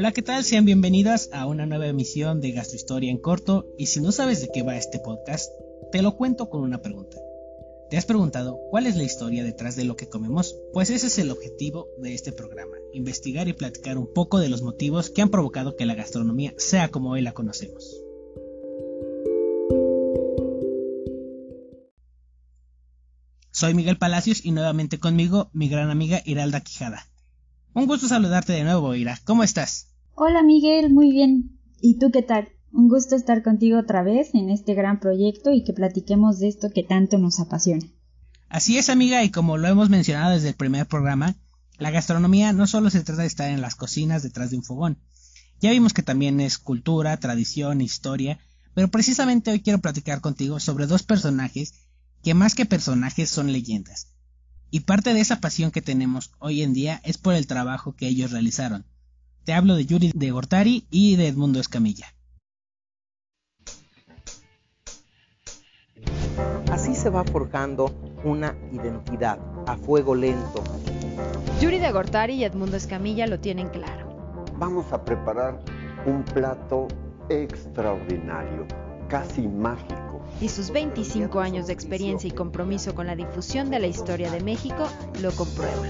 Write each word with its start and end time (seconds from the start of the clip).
Hola, 0.00 0.12
¿qué 0.12 0.22
tal? 0.22 0.44
Sean 0.44 0.64
bienvenidas 0.64 1.28
a 1.30 1.44
una 1.44 1.66
nueva 1.66 1.86
emisión 1.86 2.40
de 2.40 2.52
Gastrohistoria 2.52 3.10
en 3.10 3.18
corto 3.18 3.66
y 3.76 3.88
si 3.88 4.00
no 4.00 4.12
sabes 4.12 4.40
de 4.40 4.48
qué 4.50 4.62
va 4.62 4.78
este 4.78 4.98
podcast, 4.98 5.52
te 5.92 6.00
lo 6.00 6.16
cuento 6.16 6.48
con 6.48 6.62
una 6.62 6.80
pregunta. 6.80 7.18
¿Te 7.90 7.98
has 7.98 8.06
preguntado 8.06 8.58
cuál 8.70 8.86
es 8.86 8.96
la 8.96 9.02
historia 9.02 9.44
detrás 9.44 9.76
de 9.76 9.84
lo 9.84 9.96
que 9.96 10.08
comemos? 10.08 10.56
Pues 10.72 10.88
ese 10.88 11.08
es 11.08 11.18
el 11.18 11.30
objetivo 11.30 11.86
de 11.98 12.14
este 12.14 12.32
programa, 12.32 12.78
investigar 12.94 13.46
y 13.48 13.52
platicar 13.52 13.98
un 13.98 14.10
poco 14.10 14.38
de 14.38 14.48
los 14.48 14.62
motivos 14.62 15.10
que 15.10 15.20
han 15.20 15.28
provocado 15.28 15.76
que 15.76 15.84
la 15.84 15.94
gastronomía 15.94 16.54
sea 16.56 16.90
como 16.90 17.10
hoy 17.10 17.20
la 17.20 17.32
conocemos. 17.32 18.02
Soy 23.50 23.74
Miguel 23.74 23.98
Palacios 23.98 24.46
y 24.46 24.52
nuevamente 24.52 24.98
conmigo 24.98 25.50
mi 25.52 25.68
gran 25.68 25.90
amiga 25.90 26.22
Iralda 26.24 26.62
Quijada. 26.62 27.06
Un 27.74 27.84
gusto 27.84 28.08
saludarte 28.08 28.54
de 28.54 28.64
nuevo, 28.64 28.94
Ira. 28.94 29.20
¿Cómo 29.26 29.44
estás? 29.44 29.89
Hola 30.14 30.42
Miguel, 30.42 30.90
muy 30.92 31.10
bien. 31.10 31.58
¿Y 31.80 31.98
tú 31.98 32.10
qué 32.10 32.22
tal? 32.22 32.48
Un 32.72 32.88
gusto 32.88 33.16
estar 33.16 33.42
contigo 33.42 33.78
otra 33.78 34.02
vez 34.02 34.34
en 34.34 34.50
este 34.50 34.74
gran 34.74 35.00
proyecto 35.00 35.50
y 35.50 35.64
que 35.64 35.72
platiquemos 35.72 36.38
de 36.38 36.48
esto 36.48 36.70
que 36.70 36.82
tanto 36.82 37.18
nos 37.18 37.40
apasiona. 37.40 37.86
Así 38.48 38.78
es, 38.78 38.90
amiga, 38.90 39.24
y 39.24 39.30
como 39.30 39.56
lo 39.56 39.68
hemos 39.68 39.90
mencionado 39.90 40.32
desde 40.32 40.48
el 40.48 40.54
primer 40.54 40.86
programa, 40.86 41.36
la 41.78 41.90
gastronomía 41.90 42.52
no 42.52 42.66
solo 42.66 42.90
se 42.90 43.02
trata 43.02 43.22
de 43.22 43.28
estar 43.28 43.50
en 43.50 43.60
las 43.60 43.74
cocinas 43.74 44.22
detrás 44.22 44.50
de 44.50 44.56
un 44.56 44.62
fogón. 44.62 44.98
Ya 45.60 45.70
vimos 45.70 45.92
que 45.92 46.02
también 46.02 46.40
es 46.40 46.58
cultura, 46.58 47.16
tradición, 47.18 47.80
historia, 47.80 48.38
pero 48.74 48.88
precisamente 48.88 49.50
hoy 49.50 49.60
quiero 49.60 49.80
platicar 49.80 50.20
contigo 50.20 50.60
sobre 50.60 50.86
dos 50.86 51.02
personajes 51.02 51.74
que 52.22 52.34
más 52.34 52.54
que 52.54 52.66
personajes 52.66 53.30
son 53.30 53.52
leyendas. 53.52 54.08
Y 54.70 54.80
parte 54.80 55.14
de 55.14 55.20
esa 55.20 55.40
pasión 55.40 55.70
que 55.70 55.82
tenemos 55.82 56.32
hoy 56.38 56.62
en 56.62 56.72
día 56.72 57.00
es 57.04 57.18
por 57.18 57.34
el 57.34 57.46
trabajo 57.46 57.94
que 57.96 58.08
ellos 58.08 58.30
realizaron. 58.30 58.84
Te 59.50 59.54
hablo 59.54 59.74
de 59.74 59.84
Yuri 59.84 60.12
de 60.14 60.30
Gortari 60.30 60.86
y 60.92 61.16
de 61.16 61.26
Edmundo 61.26 61.58
Escamilla. 61.58 62.14
Así 66.70 66.94
se 66.94 67.10
va 67.10 67.24
forjando 67.24 67.86
una 68.22 68.54
identidad 68.70 69.40
a 69.66 69.76
fuego 69.76 70.14
lento. 70.14 70.62
Yuri 71.60 71.80
de 71.80 71.90
Gortari 71.90 72.34
y 72.34 72.44
Edmundo 72.44 72.76
Escamilla 72.76 73.26
lo 73.26 73.40
tienen 73.40 73.70
claro. 73.70 74.44
Vamos 74.56 74.92
a 74.92 75.04
preparar 75.04 75.60
un 76.06 76.22
plato 76.22 76.86
extraordinario, 77.28 78.68
casi 79.08 79.48
mágico 79.48 80.22
y 80.40 80.48
sus 80.48 80.70
25 80.70 81.40
años 81.40 81.66
de 81.66 81.72
experiencia 81.72 82.28
y 82.28 82.30
compromiso 82.30 82.94
con 82.94 83.08
la 83.08 83.16
difusión 83.16 83.68
de 83.68 83.80
la 83.80 83.88
historia 83.88 84.30
de 84.30 84.42
México 84.42 84.86
lo 85.20 85.32
comprueban. 85.32 85.88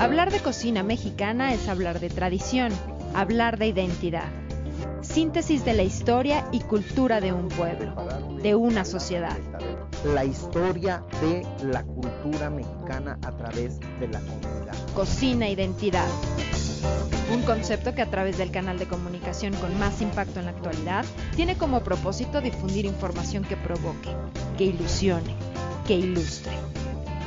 Hablar 0.00 0.30
de 0.30 0.38
cocina 0.38 0.84
mexicana 0.84 1.52
es 1.52 1.68
hablar 1.68 1.98
de 1.98 2.08
tradición, 2.08 2.72
hablar 3.14 3.58
de 3.58 3.66
identidad, 3.66 4.28
síntesis 5.00 5.64
de 5.64 5.74
la 5.74 5.82
historia 5.82 6.46
y 6.52 6.60
cultura 6.60 7.20
de 7.20 7.32
un 7.32 7.48
pueblo, 7.48 7.96
de 8.40 8.54
una 8.54 8.84
sociedad. 8.84 9.36
La 10.14 10.24
historia 10.24 11.02
de 11.20 11.44
la 11.64 11.82
cultura 11.82 12.48
mexicana 12.48 13.18
a 13.24 13.36
través 13.36 13.80
de 13.98 14.06
la 14.06 14.20
comida. 14.20 14.72
Cocina 14.94 15.48
identidad. 15.48 16.06
Un 17.34 17.42
concepto 17.42 17.92
que 17.92 18.02
a 18.02 18.06
través 18.06 18.38
del 18.38 18.52
canal 18.52 18.78
de 18.78 18.86
comunicación 18.86 19.52
con 19.54 19.76
más 19.80 20.00
impacto 20.00 20.38
en 20.38 20.46
la 20.46 20.52
actualidad 20.52 21.04
tiene 21.34 21.58
como 21.58 21.80
propósito 21.80 22.40
difundir 22.40 22.84
información 22.84 23.42
que 23.42 23.56
provoque, 23.56 24.10
que 24.56 24.66
ilusione, 24.66 25.34
que 25.88 25.94
ilustre. 25.94 26.52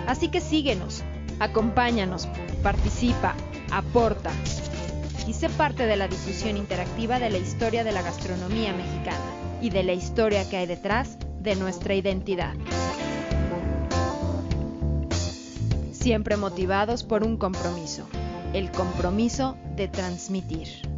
Así 0.08 0.30
que 0.30 0.40
síguenos, 0.40 1.04
acompáñanos, 1.42 2.30
participa, 2.64 3.36
aporta 3.72 4.32
y 5.28 5.34
sé 5.34 5.50
parte 5.50 5.86
de 5.86 5.98
la 5.98 6.08
difusión 6.08 6.56
interactiva 6.56 7.20
de 7.20 7.30
la 7.30 7.38
historia 7.38 7.84
de 7.84 7.92
la 7.92 8.02
gastronomía 8.02 8.74
mexicana 8.74 9.20
y 9.62 9.70
de 9.70 9.84
la 9.84 9.94
historia 9.94 10.50
que 10.50 10.58
hay 10.58 10.68
detrás 10.68 11.18
de 11.42 11.56
nuestra 11.56 11.96
identidad. 11.96 12.54
Siempre 15.92 16.38
motivados 16.38 17.04
por 17.04 17.24
un 17.24 17.38
compromiso 17.38 18.08
el 18.54 18.70
compromiso 18.72 19.58
de 19.76 19.88
transmitir. 19.88 20.91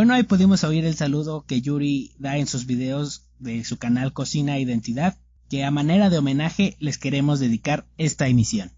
Bueno, 0.00 0.14
ahí 0.14 0.22
pudimos 0.22 0.64
oír 0.64 0.86
el 0.86 0.94
saludo 0.94 1.44
que 1.46 1.60
Yuri 1.60 2.12
da 2.18 2.38
en 2.38 2.46
sus 2.46 2.64
videos 2.64 3.26
de 3.38 3.64
su 3.64 3.76
canal 3.76 4.14
Cocina 4.14 4.58
Identidad, 4.58 5.18
que 5.50 5.62
a 5.62 5.70
manera 5.70 6.08
de 6.08 6.16
homenaje 6.16 6.74
les 6.78 6.96
queremos 6.96 7.38
dedicar 7.38 7.84
esta 7.98 8.26
emisión. 8.26 8.70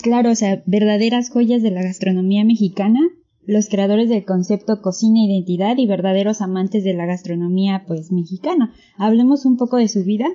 Claro, 0.00 0.30
o 0.30 0.34
sea, 0.34 0.62
verdaderas 0.64 1.28
joyas 1.28 1.60
de 1.60 1.70
la 1.70 1.82
gastronomía 1.82 2.46
mexicana 2.46 2.98
los 3.44 3.68
creadores 3.68 4.08
del 4.08 4.24
concepto 4.24 4.80
cocina 4.80 5.22
identidad 5.22 5.76
y 5.76 5.86
verdaderos 5.86 6.40
amantes 6.40 6.82
de 6.82 6.94
la 6.94 7.04
gastronomía 7.04 7.84
pues 7.86 8.10
mexicana. 8.10 8.72
Hablemos 8.96 9.44
un 9.44 9.58
poco 9.58 9.76
de 9.76 9.88
su 9.88 10.02
vida. 10.02 10.28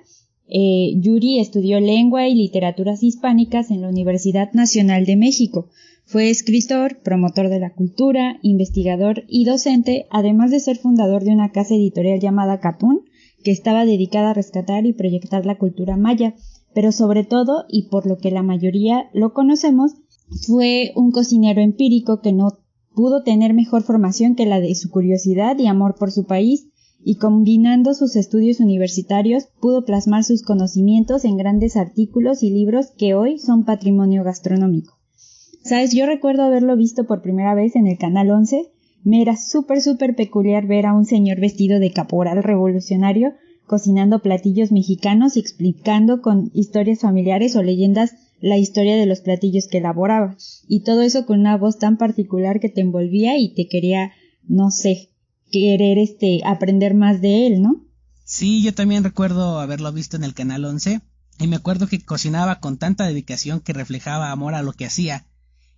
Eh, 0.47 0.93
Yuri 0.97 1.39
estudió 1.39 1.79
lengua 1.79 2.27
y 2.27 2.35
literaturas 2.35 3.01
hispánicas 3.01 3.71
en 3.71 3.81
la 3.81 3.89
Universidad 3.89 4.51
Nacional 4.53 5.05
de 5.05 5.15
México. 5.15 5.69
Fue 6.13 6.29
escritor, 6.29 6.99
promotor 7.01 7.49
de 7.49 7.57
la 7.59 7.73
cultura, 7.73 8.37
investigador 8.43 9.23
y 9.27 9.45
docente, 9.45 10.05
además 10.11 10.51
de 10.51 10.59
ser 10.59 10.77
fundador 10.77 11.23
de 11.23 11.31
una 11.31 11.51
casa 11.51 11.73
editorial 11.73 12.19
llamada 12.19 12.59
Catún, 12.59 13.01
que 13.43 13.49
estaba 13.49 13.83
dedicada 13.83 14.29
a 14.29 14.33
rescatar 14.35 14.85
y 14.85 14.93
proyectar 14.93 15.43
la 15.47 15.57
cultura 15.57 15.97
maya, 15.97 16.35
pero 16.71 16.91
sobre 16.91 17.23
todo, 17.23 17.65
y 17.67 17.89
por 17.89 18.05
lo 18.05 18.19
que 18.19 18.29
la 18.29 18.43
mayoría 18.43 19.09
lo 19.11 19.33
conocemos, 19.33 19.93
fue 20.45 20.91
un 20.95 21.09
cocinero 21.09 21.61
empírico 21.61 22.21
que 22.21 22.31
no 22.31 22.59
pudo 22.93 23.23
tener 23.23 23.55
mejor 23.55 23.81
formación 23.81 24.35
que 24.35 24.45
la 24.45 24.59
de 24.59 24.75
su 24.75 24.91
curiosidad 24.91 25.57
y 25.57 25.65
amor 25.65 25.95
por 25.95 26.11
su 26.11 26.25
país, 26.27 26.67
y 27.03 27.15
combinando 27.15 27.95
sus 27.95 28.15
estudios 28.17 28.59
universitarios 28.59 29.45
pudo 29.59 29.83
plasmar 29.83 30.23
sus 30.23 30.43
conocimientos 30.43 31.25
en 31.25 31.37
grandes 31.37 31.75
artículos 31.75 32.43
y 32.43 32.51
libros 32.51 32.91
que 32.99 33.15
hoy 33.15 33.39
son 33.39 33.65
patrimonio 33.65 34.23
gastronómico. 34.23 34.99
Sabes, 35.63 35.93
yo 35.93 36.05
recuerdo 36.05 36.43
haberlo 36.43 36.75
visto 36.75 37.05
por 37.05 37.21
primera 37.21 37.55
vez 37.55 37.75
en 37.75 37.87
el 37.87 37.97
Canal 37.97 38.29
11. 38.31 38.69
Me 39.03 39.21
era 39.21 39.37
súper, 39.37 39.81
súper 39.81 40.15
peculiar 40.15 40.67
ver 40.67 40.85
a 40.85 40.93
un 40.93 41.05
señor 41.05 41.39
vestido 41.39 41.79
de 41.79 41.91
caporal 41.91 42.43
revolucionario 42.43 43.33
cocinando 43.65 44.21
platillos 44.21 44.73
mexicanos 44.73 45.37
y 45.37 45.39
explicando 45.39 46.21
con 46.21 46.51
historias 46.53 46.99
familiares 46.99 47.55
o 47.55 47.63
leyendas 47.63 48.15
la 48.41 48.57
historia 48.57 48.97
de 48.97 49.05
los 49.05 49.21
platillos 49.21 49.67
que 49.67 49.77
elaboraba. 49.77 50.35
Y 50.67 50.81
todo 50.83 51.01
eso 51.01 51.25
con 51.25 51.39
una 51.39 51.57
voz 51.57 51.79
tan 51.79 51.97
particular 51.97 52.59
que 52.59 52.67
te 52.67 52.81
envolvía 52.81 53.37
y 53.37 53.53
te 53.53 53.69
quería, 53.69 54.11
no 54.45 54.69
sé, 54.69 55.11
querer 55.49 55.97
este 55.97 56.41
aprender 56.43 56.93
más 56.93 57.21
de 57.21 57.47
él, 57.47 57.61
¿no? 57.61 57.85
Sí, 58.25 58.61
yo 58.61 58.73
también 58.73 59.03
recuerdo 59.03 59.59
haberlo 59.59 59.91
visto 59.93 60.17
en 60.17 60.25
el 60.25 60.33
canal 60.33 60.65
11 60.65 60.99
y 61.39 61.47
me 61.47 61.55
acuerdo 61.55 61.87
que 61.87 62.03
cocinaba 62.03 62.59
con 62.59 62.77
tanta 62.77 63.07
dedicación 63.07 63.61
que 63.61 63.71
reflejaba 63.71 64.31
amor 64.31 64.55
a 64.55 64.61
lo 64.61 64.73
que 64.73 64.85
hacía. 64.85 65.25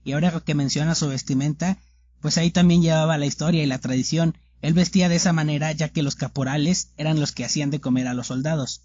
Y 0.05 0.13
ahora 0.13 0.39
que 0.39 0.53
menciona 0.55 0.95
su 0.95 1.09
vestimenta, 1.09 1.79
pues 2.21 2.37
ahí 2.37 2.51
también 2.51 2.81
llevaba 2.81 3.17
la 3.17 3.25
historia 3.25 3.63
y 3.63 3.65
la 3.65 3.79
tradición. 3.79 4.37
Él 4.61 4.73
vestía 4.73 5.09
de 5.09 5.15
esa 5.15 5.33
manera 5.33 5.71
ya 5.71 5.89
que 5.89 6.03
los 6.03 6.15
caporales 6.15 6.91
eran 6.95 7.19
los 7.19 7.31
que 7.31 7.43
hacían 7.43 7.71
de 7.71 7.81
comer 7.81 8.07
a 8.07 8.13
los 8.13 8.27
soldados. 8.27 8.83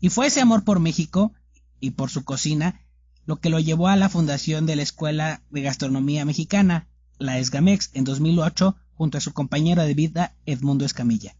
Y 0.00 0.08
fue 0.08 0.26
ese 0.26 0.40
amor 0.40 0.64
por 0.64 0.80
México 0.80 1.32
y 1.80 1.90
por 1.90 2.10
su 2.10 2.24
cocina, 2.24 2.80
lo 3.26 3.40
que 3.40 3.50
lo 3.50 3.60
llevó 3.60 3.88
a 3.88 3.96
la 3.96 4.08
fundación 4.08 4.66
de 4.66 4.74
la 4.74 4.82
Escuela 4.82 5.42
de 5.50 5.62
Gastronomía 5.62 6.24
Mexicana, 6.24 6.88
la 7.18 7.38
ESGAMEX, 7.38 7.90
en 7.92 8.04
2008, 8.04 8.74
junto 8.94 9.18
a 9.18 9.20
su 9.20 9.32
compañero 9.32 9.82
de 9.82 9.94
vida 9.94 10.34
Edmundo 10.46 10.84
Escamilla. 10.84 11.36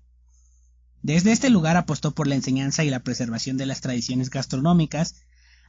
Desde 1.03 1.33
este 1.33 1.49
lugar 1.49 1.77
apostó 1.77 2.13
por 2.15 2.27
la 2.27 2.35
enseñanza 2.35 2.85
y 2.85 2.91
la 2.91 3.03
preservación 3.03 3.57
de 3.57 3.67
las 3.67 3.81
tradiciones 3.81 4.31
gastronómicas, 4.31 5.17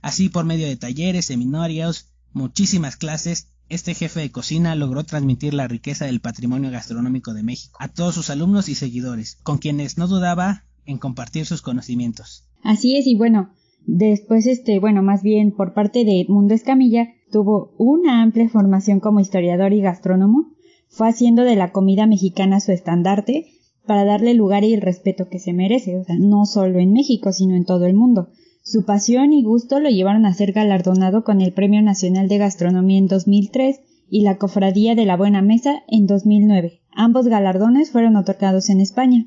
así 0.01 0.29
por 0.29 0.45
medio 0.45 0.67
de 0.67 0.75
talleres, 0.75 1.25
seminarios, 1.25 2.12
muchísimas 2.33 2.97
clases, 2.97 3.49
este 3.69 3.93
jefe 3.93 4.19
de 4.19 4.31
cocina 4.31 4.75
logró 4.75 5.03
transmitir 5.03 5.53
la 5.53 5.67
riqueza 5.67 6.05
del 6.05 6.19
patrimonio 6.19 6.71
gastronómico 6.71 7.33
de 7.33 7.43
México 7.43 7.77
a 7.79 7.87
todos 7.87 8.15
sus 8.15 8.29
alumnos 8.29 8.69
y 8.69 8.75
seguidores, 8.75 9.37
con 9.43 9.57
quienes 9.57 9.97
no 9.97 10.07
dudaba 10.07 10.65
en 10.85 10.97
compartir 10.97 11.45
sus 11.45 11.61
conocimientos. 11.61 12.45
Así 12.63 12.97
es, 12.97 13.07
y 13.07 13.15
bueno, 13.15 13.53
Después, 13.85 14.47
este, 14.47 14.79
bueno, 14.79 15.03
más 15.03 15.23
bien 15.23 15.51
por 15.51 15.73
parte 15.73 16.05
de 16.05 16.21
Edmundo 16.21 16.53
Escamilla, 16.53 17.09
tuvo 17.31 17.73
una 17.77 18.21
amplia 18.21 18.47
formación 18.47 18.99
como 18.99 19.19
historiador 19.19 19.73
y 19.73 19.81
gastrónomo, 19.81 20.51
fue 20.87 21.09
haciendo 21.09 21.43
de 21.43 21.55
la 21.55 21.71
comida 21.71 22.07
mexicana 22.07 22.59
su 22.59 22.71
estandarte 22.71 23.47
para 23.85 24.05
darle 24.05 24.33
lugar 24.33 24.63
y 24.63 24.73
el 24.73 24.81
respeto 24.81 25.27
que 25.27 25.39
se 25.39 25.51
merece, 25.51 25.97
o 25.97 26.03
sea, 26.05 26.15
no 26.17 26.45
solo 26.45 26.79
en 26.79 26.93
México, 26.93 27.33
sino 27.33 27.55
en 27.55 27.65
todo 27.65 27.85
el 27.85 27.93
mundo. 27.93 28.29
Su 28.65 28.85
pasión 28.85 29.33
y 29.33 29.43
gusto 29.43 29.81
lo 29.81 29.89
llevaron 29.89 30.25
a 30.25 30.33
ser 30.33 30.53
galardonado 30.53 31.25
con 31.25 31.41
el 31.41 31.51
Premio 31.51 31.81
Nacional 31.81 32.29
de 32.29 32.37
Gastronomía 32.37 32.97
en 32.97 33.07
2003 33.07 33.81
y 34.09 34.21
la 34.21 34.37
Cofradía 34.37 34.95
de 34.95 35.05
la 35.05 35.17
Buena 35.17 35.41
Mesa 35.41 35.83
en 35.89 36.07
2009, 36.07 36.79
Ambos 36.95 37.27
galardones 37.27 37.91
fueron 37.91 38.15
otorgados 38.15 38.69
en 38.69 38.79
España. 38.79 39.25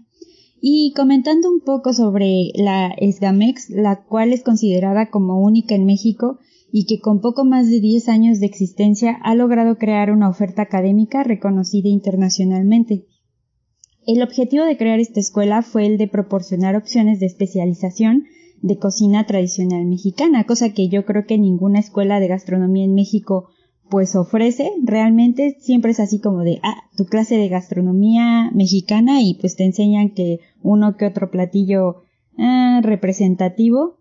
Y 0.59 0.95
comentando 0.97 1.51
un 1.51 1.61
poco 1.61 1.93
sobre 1.93 2.51
la 2.55 2.95
ESGAMEX, 2.97 3.69
la 3.69 4.05
cual 4.05 4.33
es 4.33 4.43
considerada 4.43 5.11
como 5.11 5.43
única 5.43 5.75
en 5.75 5.85
México 5.85 6.39
y 6.73 6.87
que 6.87 7.01
con 7.01 7.21
poco 7.21 7.45
más 7.45 7.69
de 7.69 7.81
10 7.81 8.09
años 8.09 8.41
de 8.41 8.47
existencia 8.47 9.19
ha 9.23 9.35
logrado 9.35 9.77
crear 9.77 10.13
una 10.13 10.31
oferta 10.31 10.63
académica 10.63 11.25
reconocida 11.25 11.91
internacionalmente. 11.91 13.05
El 14.07 14.23
objetivo 14.23 14.65
de 14.65 14.79
crear 14.79 14.99
esta 14.99 15.21
escuela 15.21 15.61
fue 15.61 15.85
el 15.85 15.99
de 15.99 16.09
proporcionar 16.09 16.75
opciones 16.75 17.21
de 17.21 17.27
especialización 17.27 18.25
de 18.63 18.79
cocina 18.79 19.27
tradicional 19.27 19.85
mexicana, 19.87 20.45
cosa 20.45 20.73
que 20.73 20.89
yo 20.89 21.05
creo 21.05 21.27
que 21.27 21.39
ninguna 21.39 21.79
escuela 21.79 22.21
de 22.21 22.29
gastronomía 22.29 22.85
en 22.85 22.95
México 22.95 23.49
pues 23.89 24.17
ofrece, 24.17 24.73
realmente 24.83 25.57
siempre 25.61 25.93
es 25.93 26.01
así 26.01 26.19
como 26.21 26.41
de, 26.41 26.59
ah, 26.63 26.83
tu 26.97 27.05
clase 27.05 27.37
de 27.37 27.49
gastronomía 27.49 28.51
mexicana 28.53 29.23
y 29.23 29.35
pues 29.35 29.57
te 29.57 29.65
enseñan 29.65 30.11
que 30.11 30.41
uno 30.63 30.97
que 30.97 31.07
otro 31.07 31.31
platillo 31.31 32.03
ah, 32.37 32.81
representativo, 32.83 33.99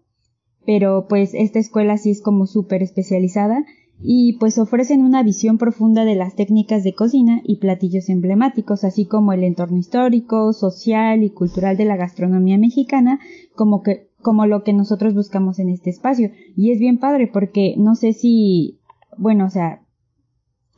pero 0.66 1.06
pues 1.08 1.34
esta 1.34 1.60
escuela 1.60 1.98
sí 1.98 2.10
es 2.10 2.22
como 2.22 2.48
súper 2.48 2.82
especializada 2.82 3.64
y 4.02 4.34
pues 4.40 4.58
ofrecen 4.58 5.04
una 5.04 5.24
visión 5.24 5.58
profunda 5.58 6.04
de 6.04 6.16
las 6.16 6.36
técnicas 6.36 6.84
de 6.84 6.94
cocina 6.94 7.42
y 7.44 7.58
platillos 7.58 8.10
emblemáticos, 8.10 8.84
así 8.84 9.06
como 9.06 9.34
el 9.34 9.44
entorno 9.44 9.78
histórico, 9.78 10.52
social 10.54 11.24
y 11.24 11.30
cultural 11.30 11.78
de 11.78 11.86
la 11.86 11.96
gastronomía 11.96 12.58
mexicana, 12.58 13.20
como 13.56 13.84
que 13.84 14.10
como 14.26 14.48
lo 14.48 14.64
que 14.64 14.74
nosotros 14.74 15.14
buscamos 15.14 15.60
en 15.60 15.70
este 15.70 15.92
espacio. 15.92 16.32
Y 16.58 16.72
es 16.72 16.80
bien 16.80 16.98
padre 16.98 17.30
porque 17.32 17.76
no 17.78 17.94
sé 17.94 18.14
si 18.14 18.80
bueno, 19.18 19.46
o 19.46 19.50
sea, 19.50 19.82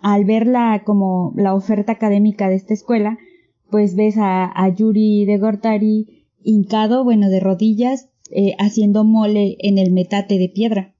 al 0.01 0.25
ver 0.25 0.47
la, 0.47 0.83
como 0.85 1.33
la 1.37 1.53
oferta 1.53 1.93
académica 1.93 2.49
de 2.49 2.55
esta 2.55 2.73
escuela, 2.73 3.17
pues 3.69 3.95
ves 3.95 4.17
a, 4.17 4.51
a 4.53 4.69
Yuri 4.69 5.25
de 5.25 5.37
Gortari 5.37 6.25
hincado, 6.43 7.03
bueno, 7.03 7.29
de 7.29 7.39
rodillas, 7.39 8.09
eh, 8.31 8.53
haciendo 8.59 9.03
mole 9.03 9.57
en 9.59 9.77
el 9.77 9.91
metate 9.91 10.37
de 10.37 10.49
piedra. 10.49 10.95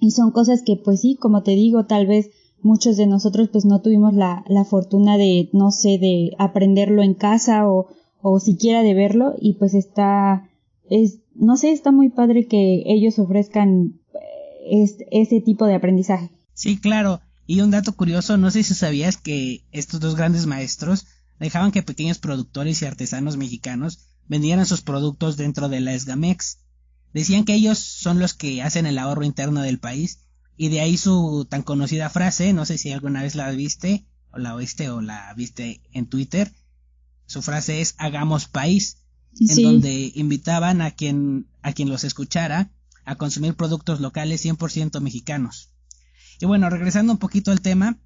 Y 0.00 0.12
son 0.12 0.32
cosas 0.32 0.62
que, 0.62 0.76
pues 0.76 1.00
sí, 1.00 1.16
como 1.16 1.42
te 1.42 1.52
digo, 1.52 1.86
tal 1.86 2.06
vez 2.06 2.30
muchos 2.60 2.96
de 2.96 3.06
nosotros 3.06 3.48
pues 3.50 3.64
no 3.64 3.80
tuvimos 3.80 4.14
la, 4.14 4.44
la 4.48 4.64
fortuna 4.64 5.18
de, 5.18 5.48
no 5.52 5.70
sé, 5.70 5.98
de 5.98 6.32
aprenderlo 6.38 7.02
en 7.02 7.14
casa 7.14 7.68
o, 7.68 7.88
o 8.20 8.38
siquiera 8.38 8.82
de 8.82 8.94
verlo 8.94 9.34
y 9.38 9.54
pues 9.54 9.74
está, 9.74 10.48
es, 10.88 11.21
no 11.34 11.56
sé, 11.56 11.72
está 11.72 11.92
muy 11.92 12.10
padre 12.10 12.46
que 12.46 12.82
ellos 12.86 13.18
ofrezcan 13.18 14.00
eh, 14.64 14.86
ese 15.10 15.40
tipo 15.40 15.66
de 15.66 15.74
aprendizaje. 15.74 16.30
Sí, 16.54 16.78
claro. 16.78 17.20
Y 17.46 17.60
un 17.60 17.70
dato 17.70 17.94
curioso, 17.94 18.36
no 18.36 18.50
sé 18.50 18.62
si 18.62 18.74
sabías 18.74 19.16
que 19.16 19.64
estos 19.72 20.00
dos 20.00 20.16
grandes 20.16 20.46
maestros 20.46 21.06
dejaban 21.38 21.72
que 21.72 21.82
pequeños 21.82 22.18
productores 22.18 22.80
y 22.80 22.86
artesanos 22.86 23.36
mexicanos 23.36 24.06
vendieran 24.28 24.64
sus 24.64 24.82
productos 24.82 25.36
dentro 25.36 25.68
de 25.68 25.80
la 25.80 25.98
SGAMEX. 25.98 26.58
Decían 27.12 27.44
que 27.44 27.54
ellos 27.54 27.78
son 27.78 28.18
los 28.18 28.34
que 28.34 28.62
hacen 28.62 28.86
el 28.86 28.98
ahorro 28.98 29.24
interno 29.24 29.62
del 29.62 29.78
país 29.78 30.20
y 30.56 30.68
de 30.68 30.80
ahí 30.80 30.96
su 30.96 31.46
tan 31.48 31.62
conocida 31.62 32.08
frase, 32.10 32.52
no 32.52 32.64
sé 32.64 32.78
si 32.78 32.92
alguna 32.92 33.22
vez 33.22 33.34
la 33.34 33.50
viste 33.50 34.06
o 34.30 34.38
la 34.38 34.54
oíste 34.54 34.88
o 34.88 35.00
la 35.00 35.34
viste 35.34 35.82
en 35.92 36.06
Twitter, 36.06 36.52
su 37.26 37.42
frase 37.42 37.80
es 37.80 37.94
hagamos 37.98 38.46
país, 38.46 39.01
en 39.40 39.62
donde 39.62 40.12
invitaban 40.14 40.82
a 40.82 40.90
quien 40.90 41.46
a 41.62 41.72
quien 41.72 41.88
los 41.88 42.04
escuchara 42.04 42.70
a 43.04 43.16
consumir 43.16 43.54
productos 43.54 44.00
locales 44.00 44.44
100% 44.44 45.00
mexicanos. 45.00 45.70
Y 46.40 46.46
bueno, 46.46 46.70
regresando 46.70 47.12
un 47.12 47.18
poquito 47.18 47.50
al 47.50 47.60
tema, 47.60 47.98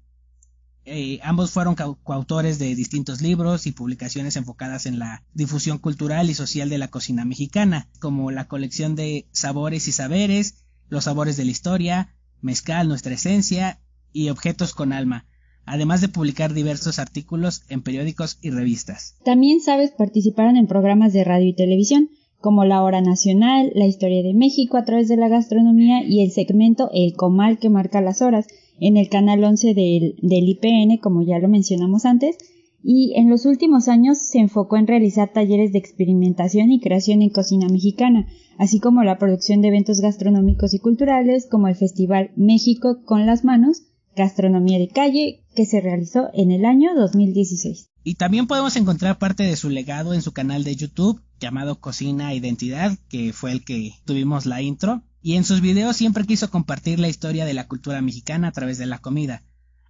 eh, 0.85 1.19
ambos 1.21 1.51
fueron 1.51 1.75
coautores 1.75 2.59
de 2.59 2.73
distintos 2.73 3.21
libros 3.21 3.67
y 3.67 3.73
publicaciones 3.73 4.35
enfocadas 4.37 4.85
en 4.85 4.99
la 4.99 5.25
difusión 5.33 5.79
cultural 5.79 6.29
y 6.29 6.33
social 6.33 6.69
de 6.69 6.77
la 6.77 6.87
cocina 6.87 7.25
mexicana, 7.25 7.89
como 7.99 8.31
la 8.31 8.47
colección 8.47 8.95
de 8.95 9.27
Sabores 9.31 9.87
y 9.87 9.91
Saberes, 9.91 10.63
Los 10.87 11.03
Sabores 11.03 11.35
de 11.35 11.45
la 11.45 11.51
Historia, 11.51 12.15
Mezcal, 12.41 12.87
Nuestra 12.87 13.13
Esencia 13.13 13.81
y 14.13 14.29
Objetos 14.29 14.73
con 14.73 14.93
Alma, 14.93 15.25
además 15.67 16.01
de 16.01 16.07
publicar 16.07 16.53
diversos 16.53 16.97
artículos 16.97 17.61
en 17.69 17.83
periódicos 17.83 18.39
y 18.41 18.49
revistas. 18.49 19.15
También 19.23 19.59
sabes 19.59 19.91
participaron 19.91 20.57
en 20.57 20.65
programas 20.65 21.13
de 21.13 21.23
radio 21.23 21.49
y 21.49 21.53
televisión, 21.53 22.09
como 22.39 22.65
la 22.65 22.81
hora 22.83 23.01
nacional, 23.01 23.71
la 23.75 23.85
historia 23.85 24.23
de 24.23 24.33
México 24.33 24.77
a 24.77 24.85
través 24.85 25.07
de 25.07 25.17
la 25.17 25.27
gastronomía 25.27 26.03
y 26.03 26.23
el 26.23 26.31
segmento 26.31 26.89
El 26.93 27.13
Comal 27.13 27.59
que 27.59 27.69
marca 27.69 28.01
las 28.01 28.21
horas 28.21 28.47
en 28.79 28.95
el 28.95 29.09
canal 29.09 29.43
11 29.43 29.73
del, 29.73 30.15
del 30.21 30.49
IPN, 30.49 30.97
como 30.97 31.23
ya 31.23 31.39
lo 31.39 31.49
mencionamos 31.49 32.05
antes, 32.05 32.37
y 32.83 33.13
en 33.15 33.29
los 33.29 33.45
últimos 33.45 33.87
años 33.87 34.19
se 34.19 34.39
enfocó 34.39 34.77
en 34.77 34.87
realizar 34.87 35.33
talleres 35.33 35.73
de 35.73 35.79
experimentación 35.79 36.71
y 36.71 36.79
creación 36.79 37.21
en 37.21 37.31
cocina 37.31 37.67
mexicana, 37.67 38.27
así 38.57 38.79
como 38.79 39.03
la 39.03 39.17
producción 39.17 39.61
de 39.61 39.69
eventos 39.69 39.99
gastronómicos 39.99 40.73
y 40.73 40.79
culturales 40.79 41.47
como 41.47 41.67
el 41.67 41.75
Festival 41.75 42.31
México 42.35 42.99
con 43.03 43.25
las 43.25 43.43
Manos, 43.43 43.83
Gastronomía 44.15 44.79
de 44.79 44.87
Calle, 44.87 45.41
que 45.57 45.65
se 45.65 45.81
realizó 45.81 46.29
en 46.35 46.51
el 46.51 46.65
año 46.65 46.93
2016. 46.93 47.89
Y 48.03 48.13
también 48.13 48.45
podemos 48.45 48.75
encontrar 48.75 49.17
parte 49.17 49.41
de 49.41 49.55
su 49.55 49.71
legado 49.71 50.13
en 50.13 50.21
su 50.21 50.31
canal 50.31 50.63
de 50.63 50.75
YouTube 50.75 51.19
llamado 51.39 51.79
Cocina 51.79 52.35
Identidad, 52.35 52.95
que 53.09 53.33
fue 53.33 53.53
el 53.53 53.65
que 53.65 53.95
tuvimos 54.05 54.45
la 54.45 54.61
intro. 54.61 55.01
Y 55.19 55.33
en 55.33 55.43
sus 55.43 55.61
videos 55.61 55.97
siempre 55.97 56.25
quiso 56.25 56.51
compartir 56.51 56.99
la 56.99 57.07
historia 57.07 57.43
de 57.43 57.55
la 57.55 57.67
cultura 57.67 58.03
mexicana 58.03 58.49
a 58.49 58.51
través 58.51 58.77
de 58.77 58.85
la 58.85 58.99
comida. 58.99 59.41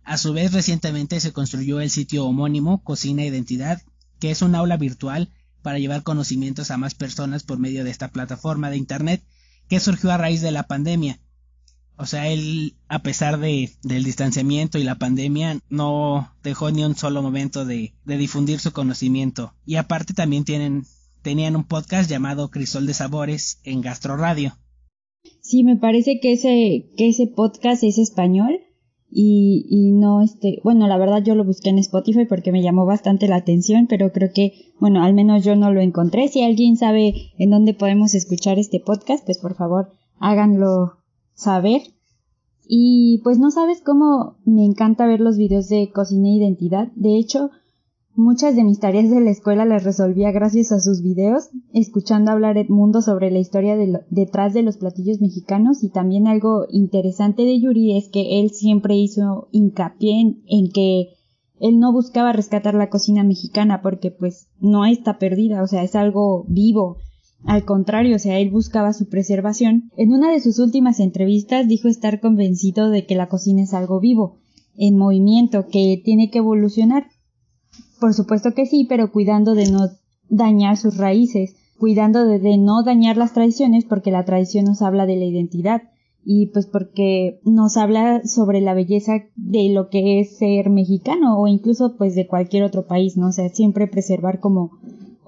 A 0.05 0.17
su 0.17 0.31
vez, 0.31 0.53
recientemente 0.53 1.19
se 1.19 1.33
construyó 1.33 1.81
el 1.81 1.89
sitio 1.89 2.25
homónimo 2.25 2.81
Cocina 2.81 3.25
Identidad, 3.25 3.81
que 4.19 4.31
es 4.31 4.41
un 4.41 4.55
aula 4.55 4.77
virtual 4.77 5.33
para 5.63 5.79
llevar 5.79 6.03
conocimientos 6.03 6.71
a 6.71 6.77
más 6.77 6.95
personas 6.95 7.43
por 7.43 7.59
medio 7.59 7.83
de 7.83 7.89
esta 7.89 8.07
plataforma 8.07 8.69
de 8.69 8.77
Internet 8.77 9.21
que 9.67 9.81
surgió 9.81 10.13
a 10.13 10.17
raíz 10.17 10.39
de 10.39 10.51
la 10.51 10.63
pandemia. 10.63 11.19
O 11.97 12.05
sea, 12.05 12.27
él, 12.27 12.75
a 12.87 12.99
pesar 12.99 13.39
de, 13.39 13.71
del 13.83 14.03
distanciamiento 14.03 14.77
y 14.77 14.83
la 14.83 14.99
pandemia, 14.99 15.59
no 15.69 16.31
dejó 16.43 16.71
ni 16.71 16.83
un 16.83 16.95
solo 16.95 17.21
momento 17.21 17.65
de, 17.65 17.93
de 18.05 18.17
difundir 18.17 18.59
su 18.59 18.71
conocimiento. 18.71 19.53
Y 19.65 19.75
aparte 19.75 20.13
también 20.13 20.43
tienen, 20.43 20.83
tenían 21.23 21.55
un 21.55 21.63
podcast 21.63 22.09
llamado 22.09 22.51
Crisol 22.51 22.85
de 22.85 22.93
Sabores 22.93 23.59
en 23.63 23.81
Gastro 23.81 24.15
Radio. 24.15 24.57
Sí, 25.41 25.63
me 25.63 25.75
parece 25.75 26.19
que 26.21 26.33
ese, 26.33 26.91
que 26.97 27.09
ese 27.09 27.27
podcast 27.27 27.83
es 27.83 27.97
español 27.97 28.59
y, 29.09 29.65
y 29.69 29.91
no 29.91 30.21
este, 30.21 30.59
bueno, 30.63 30.87
la 30.87 30.97
verdad 30.97 31.23
yo 31.23 31.33
lo 31.33 31.45
busqué 31.45 31.69
en 31.69 31.79
Spotify 31.79 32.25
porque 32.25 32.51
me 32.51 32.61
llamó 32.61 32.85
bastante 32.85 33.27
la 33.27 33.37
atención, 33.37 33.87
pero 33.87 34.11
creo 34.11 34.29
que, 34.33 34.73
bueno, 34.79 35.03
al 35.03 35.13
menos 35.13 35.43
yo 35.43 35.55
no 35.55 35.71
lo 35.71 35.81
encontré. 35.81 36.27
Si 36.27 36.43
alguien 36.43 36.77
sabe 36.77 37.31
en 37.37 37.49
dónde 37.49 37.73
podemos 37.73 38.13
escuchar 38.13 38.59
este 38.59 38.79
podcast, 38.79 39.25
pues 39.25 39.37
por 39.37 39.55
favor 39.55 39.91
háganlo 40.19 40.97
saber. 41.33 41.81
Y 42.67 43.21
pues 43.23 43.39
no 43.39 43.51
sabes 43.51 43.81
cómo 43.81 44.37
me 44.45 44.65
encanta 44.65 45.07
ver 45.07 45.21
los 45.21 45.37
videos 45.37 45.69
de 45.69 45.89
cocina 45.93 46.27
e 46.27 46.37
identidad. 46.37 46.91
De 46.95 47.17
hecho, 47.17 47.49
muchas 48.13 48.55
de 48.55 48.63
mis 48.63 48.79
tareas 48.79 49.09
de 49.09 49.21
la 49.21 49.29
escuela 49.29 49.63
las 49.63 49.83
resolvía 49.83 50.31
gracias 50.31 50.71
a 50.71 50.79
sus 50.79 51.01
videos, 51.01 51.49
escuchando 51.71 52.31
hablar 52.31 52.57
Edmundo 52.57 53.01
sobre 53.01 53.31
la 53.31 53.39
historia 53.39 53.77
detrás 54.09 54.53
de 54.53 54.63
los 54.63 54.77
platillos 54.77 55.21
mexicanos 55.21 55.83
y 55.83 55.89
también 55.89 56.27
algo 56.27 56.65
interesante 56.69 57.43
de 57.43 57.59
Yuri 57.59 57.97
es 57.97 58.09
que 58.09 58.39
él 58.39 58.49
siempre 58.49 58.95
hizo 58.95 59.47
hincapié 59.51 60.35
en 60.47 60.71
que 60.71 61.13
él 61.59 61.79
no 61.79 61.91
buscaba 61.91 62.33
rescatar 62.33 62.75
la 62.75 62.89
cocina 62.89 63.23
mexicana 63.23 63.81
porque 63.81 64.11
pues 64.11 64.47
no 64.59 64.85
está 64.85 65.17
perdida, 65.17 65.63
o 65.63 65.67
sea, 65.67 65.83
es 65.83 65.95
algo 65.95 66.45
vivo, 66.47 66.97
al 67.45 67.65
contrario, 67.65 68.15
o 68.15 68.19
sea, 68.19 68.39
él 68.39 68.49
buscaba 68.49 68.93
su 68.93 69.07
preservación. 69.07 69.91
En 69.95 70.11
una 70.11 70.31
de 70.31 70.39
sus 70.39 70.59
últimas 70.59 70.99
entrevistas 70.99 71.67
dijo 71.67 71.87
estar 71.87 72.19
convencido 72.19 72.89
de 72.89 73.05
que 73.05 73.15
la 73.15 73.29
cocina 73.29 73.63
es 73.63 73.73
algo 73.73 73.99
vivo, 73.99 74.39
en 74.75 74.97
movimiento, 74.97 75.67
que 75.67 76.01
tiene 76.03 76.29
que 76.29 76.39
evolucionar. 76.39 77.07
Por 77.99 78.13
supuesto 78.13 78.53
que 78.53 78.65
sí, 78.65 78.85
pero 78.89 79.11
cuidando 79.11 79.55
de 79.55 79.71
no 79.71 79.87
dañar 80.29 80.77
sus 80.77 80.97
raíces, 80.97 81.55
cuidando 81.77 82.25
de, 82.25 82.57
no 82.57 82.83
dañar 82.83 83.17
las 83.17 83.33
tradiciones, 83.33 83.85
porque 83.85 84.11
la 84.11 84.25
tradición 84.25 84.65
nos 84.65 84.81
habla 84.81 85.05
de 85.05 85.15
la 85.15 85.25
identidad 85.25 85.83
y 86.25 86.47
pues 86.47 86.65
porque 86.65 87.39
nos 87.45 87.77
habla 87.77 88.21
sobre 88.25 88.59
la 88.59 88.73
belleza 88.73 89.13
de 89.35 89.69
lo 89.69 89.89
que 89.89 90.19
es 90.19 90.37
ser 90.37 90.69
mexicano 90.69 91.39
o 91.39 91.47
incluso 91.47 91.95
pues 91.97 92.15
de 92.15 92.27
cualquier 92.27 92.63
otro 92.63 92.85
país, 92.85 93.15
¿no? 93.15 93.29
O 93.29 93.31
sea, 93.31 93.47
siempre 93.47 93.87
preservar 93.87 94.41
como 94.41 94.71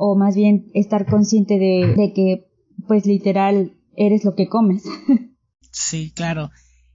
o 0.01 0.15
más 0.15 0.33
bien 0.33 0.71
estar 0.73 1.05
consciente 1.05 1.59
de, 1.59 2.13
que 2.15 2.49
pues 2.87 3.05
literal 3.05 3.77
eres 3.97 4.23
lo 4.23 4.33
que 4.33 4.47
comes. 4.47 4.83
sí, 5.71 6.11
claro. 6.15 6.51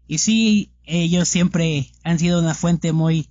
Y 0.06 0.18
sí, 0.18 0.73
ellos 0.84 1.28
siempre 1.28 1.92
han 2.02 2.18
sido 2.18 2.40
una 2.40 2.54
fuente 2.54 2.92
muy 2.92 3.28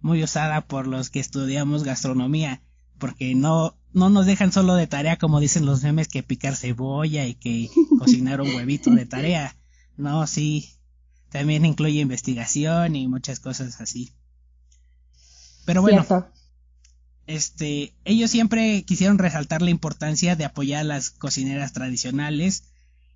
muy 0.00 0.22
usada 0.22 0.62
por 0.62 0.86
los 0.86 1.10
que 1.10 1.18
estudiamos 1.18 1.82
gastronomía, 1.82 2.62
porque 2.98 3.34
no 3.34 3.76
no 3.92 4.10
nos 4.10 4.26
dejan 4.26 4.52
solo 4.52 4.76
de 4.76 4.86
tarea 4.86 5.18
como 5.18 5.40
dicen 5.40 5.66
los 5.66 5.82
memes 5.82 6.06
que 6.06 6.22
picar 6.22 6.54
cebolla 6.54 7.26
y 7.26 7.34
que 7.34 7.68
cocinar 7.98 8.40
un 8.40 8.54
huevito 8.54 8.92
de 8.92 9.06
tarea. 9.06 9.56
No, 9.96 10.24
sí, 10.28 10.70
también 11.30 11.64
incluye 11.64 12.00
investigación 12.00 12.94
y 12.94 13.08
muchas 13.08 13.40
cosas 13.40 13.80
así. 13.80 14.12
Pero 15.66 15.82
bueno, 15.82 16.06
este, 17.30 17.94
ellos 18.04 18.32
siempre 18.32 18.82
quisieron 18.82 19.16
resaltar 19.16 19.62
la 19.62 19.70
importancia 19.70 20.34
de 20.34 20.44
apoyar 20.44 20.80
a 20.80 20.84
las 20.84 21.10
cocineras 21.10 21.72
tradicionales 21.72 22.64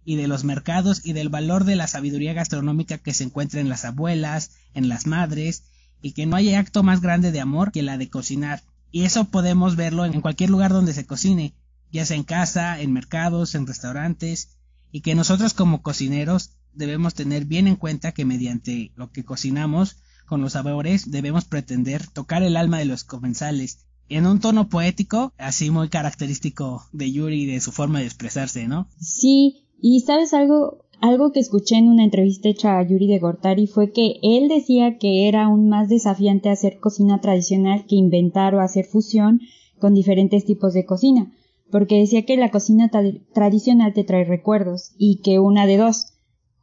y 0.05 0.15
de 0.15 0.29
los 0.29 0.45
mercados 0.45 1.05
y 1.05 1.15
del 1.15 1.31
valor 1.31 1.65
de 1.65 1.75
la 1.75 1.89
sabiduría 1.89 2.33
gastronómica 2.33 2.99
que 2.99 3.13
se 3.13 3.25
encuentra 3.25 3.61
en 3.61 3.69
las 3.69 3.85
abuelas, 3.85 4.53
en 4.73 4.89
las 4.89 5.09
madres, 5.09 5.65
y 6.01 6.13
que 6.13 6.27
no 6.27 6.37
hay 6.37 6.55
acto 6.55 6.85
más 6.85 7.01
grande 7.01 7.33
de 7.33 7.41
amor 7.41 7.73
que 7.73 7.83
la 7.83 7.99
de 7.99 8.09
cocinar. 8.09 8.63
Y 8.93 9.03
eso 9.03 9.25
podemos 9.25 9.75
verlo 9.75 10.05
en 10.05 10.21
cualquier 10.21 10.51
lugar 10.51 10.73
donde 10.73 10.95
se 10.95 11.07
cocine, 11.07 11.53
ya 11.91 12.07
sea 12.07 12.17
en 12.17 12.23
casa, 12.23 12.81
en 12.81 12.93
mercados, 12.93 13.57
en 13.57 13.67
restaurantes, 13.67 14.59
y 14.93 15.01
que 15.01 15.17
nosotros 15.17 15.55
como 15.55 15.83
cocineros 15.83 16.53
debemos 16.73 17.15
tener 17.15 17.47
bien 17.47 17.67
en 17.67 17.75
cuenta 17.75 18.13
que 18.13 18.25
mediante 18.25 18.93
lo 18.95 19.11
que 19.11 19.25
cocinamos 19.25 19.97
con 20.25 20.41
los 20.41 20.53
sabores 20.53 21.11
debemos 21.11 21.47
pretender 21.47 22.07
tocar 22.07 22.45
el 22.45 22.57
alma 22.57 22.79
de 22.79 22.85
los 22.85 23.03
comensales 23.03 23.81
en 24.09 24.27
un 24.27 24.41
tono 24.41 24.69
poético, 24.69 25.33
así 25.39 25.71
muy 25.71 25.89
característico 25.89 26.83
de 26.93 27.11
Yuri 27.11 27.43
y 27.43 27.47
de 27.47 27.61
su 27.61 27.73
forma 27.73 28.01
de 28.01 28.07
expresarse, 28.07 28.69
¿no? 28.69 28.89
Sí, 29.01 29.65
y 29.81 30.01
sabes 30.01 30.35
algo, 30.35 30.85
algo 31.01 31.33
que 31.33 31.41
escuché 31.41 31.77
en 31.77 31.89
una 31.89 32.05
entrevista 32.05 32.49
hecha 32.49 32.79
a 32.79 32.87
Yuri 32.87 33.07
de 33.07 33.19
Gortari 33.19 33.67
fue 33.67 33.93
que 33.93 34.17
él 34.23 34.49
decía 34.49 34.99
que 34.99 35.29
era 35.29 35.45
aún 35.45 35.69
más 35.69 35.89
desafiante 35.89 36.49
hacer 36.49 36.79
cocina 36.79 37.21
tradicional 37.21 37.87
que 37.87 37.97
inventar 37.97 38.55
o 38.55 38.61
hacer 38.61 38.85
fusión 38.85 39.41
con 39.79 39.95
diferentes 39.95 40.45
tipos 40.45 40.73
de 40.73 40.85
cocina, 40.85 41.33
porque 41.71 41.99
decía 41.99 42.25
que 42.25 42.37
la 42.37 42.51
cocina 42.51 42.91
tradicional 43.35 43.93
te 43.93 44.05
trae 44.05 44.25
recuerdos 44.25 44.95
y 44.97 45.21
que 45.23 45.39
una 45.39 45.67
de 45.67 45.77
dos, 45.77 46.15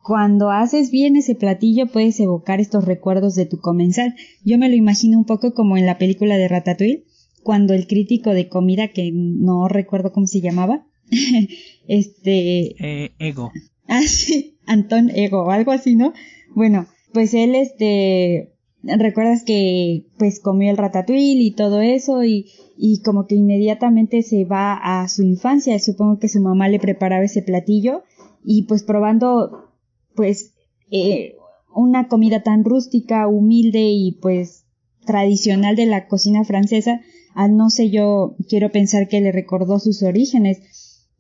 cuando 0.02 0.50
haces 0.50 0.90
bien 0.90 1.16
ese 1.16 1.36
platillo 1.36 1.86
puedes 1.88 2.20
evocar 2.20 2.60
estos 2.60 2.86
recuerdos 2.86 3.36
de 3.36 3.46
tu 3.46 3.60
comensal. 3.60 4.16
Yo 4.44 4.58
me 4.58 4.70
lo 4.70 4.76
imagino 4.76 5.18
un 5.18 5.26
poco 5.26 5.54
como 5.54 5.78
en 5.78 5.86
la 5.86 5.98
película 5.98 6.38
de 6.38 6.48
Ratatouille, 6.48 7.06
cuando 7.44 7.74
el 7.74 7.88
crítico 7.88 8.32
de 8.32 8.50
comida, 8.50 8.90
que 8.90 9.12
no 9.14 9.68
recuerdo 9.68 10.12
cómo 10.12 10.28
se 10.28 10.42
llamaba, 10.42 10.86
este... 11.88 12.76
Eh, 12.80 13.12
ego. 13.20 13.52
Ah, 13.88 14.04
sí, 14.04 14.58
Antón 14.66 15.10
Ego, 15.10 15.44
o 15.44 15.52
algo 15.52 15.72
así, 15.72 15.96
¿no? 15.96 16.14
Bueno, 16.56 16.88
pues 17.14 17.34
él, 17.34 17.56
este, 17.56 18.54
recuerdas 18.84 19.44
que 19.44 20.06
pues 20.18 20.40
comió 20.40 20.72
el 20.72 20.78
ratatouille 20.78 21.42
y 21.42 21.52
todo 21.52 21.82
eso 21.82 22.24
y, 22.24 22.52
y 22.78 23.02
como 23.02 23.28
que 23.28 23.36
inmediatamente 23.36 24.24
se 24.24 24.46
va 24.46 24.74
a 24.74 25.08
su 25.08 25.24
infancia, 25.24 25.78
supongo 25.80 26.20
que 26.20 26.30
su 26.30 26.42
mamá 26.42 26.70
le 26.70 26.80
preparaba 26.80 27.26
ese 27.26 27.42
platillo 27.42 28.04
y 28.44 28.64
pues 28.64 28.84
probando 28.84 29.70
pues 30.16 30.54
eh, 30.90 31.36
una 31.74 32.08
comida 32.08 32.44
tan 32.44 32.64
rústica, 32.64 33.28
humilde 33.28 33.82
y 33.82 34.18
pues 34.22 34.66
tradicional 35.06 35.76
de 35.76 35.86
la 35.86 36.08
cocina 36.08 36.44
francesa, 36.44 37.02
a 37.34 37.48
no 37.48 37.70
sé 37.70 37.90
yo 37.90 38.36
quiero 38.50 38.72
pensar 38.72 39.08
que 39.08 39.22
le 39.22 39.32
recordó 39.32 39.80
sus 39.80 40.04
orígenes. 40.04 40.60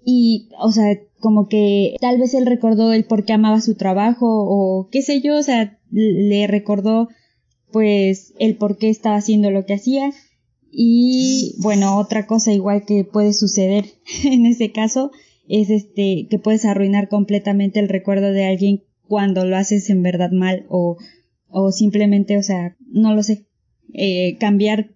Y 0.03 0.49
o 0.59 0.71
sea 0.71 0.97
como 1.19 1.47
que 1.47 1.95
tal 2.01 2.19
vez 2.19 2.33
él 2.33 2.45
recordó 2.45 2.91
el 2.93 3.05
por 3.05 3.23
qué 3.23 3.33
amaba 3.33 3.61
su 3.61 3.75
trabajo 3.75 4.25
o 4.27 4.89
qué 4.91 5.01
sé 5.01 5.21
yo, 5.21 5.37
o 5.37 5.43
sea, 5.43 5.79
le 5.91 6.47
recordó 6.47 7.09
pues 7.71 8.33
el 8.39 8.57
por 8.57 8.77
qué 8.77 8.89
estaba 8.89 9.15
haciendo 9.15 9.51
lo 9.51 9.65
que 9.65 9.75
hacía. 9.75 10.11
Y 10.71 11.55
bueno, 11.59 11.97
otra 11.97 12.25
cosa 12.25 12.51
igual 12.53 12.85
que 12.85 13.03
puede 13.03 13.33
suceder 13.33 13.85
en 14.23 14.45
ese 14.45 14.71
caso 14.71 15.11
es 15.47 15.69
este 15.69 16.27
que 16.29 16.39
puedes 16.39 16.65
arruinar 16.65 17.09
completamente 17.09 17.79
el 17.79 17.89
recuerdo 17.89 18.31
de 18.31 18.45
alguien 18.45 18.83
cuando 19.07 19.45
lo 19.45 19.57
haces 19.57 19.89
en 19.89 20.01
verdad 20.01 20.31
mal 20.31 20.65
o, 20.69 20.97
o 21.49 21.71
simplemente, 21.73 22.37
o 22.37 22.43
sea, 22.43 22.77
no 22.87 23.13
lo 23.13 23.23
sé, 23.23 23.45
eh, 23.93 24.37
cambiar 24.39 24.95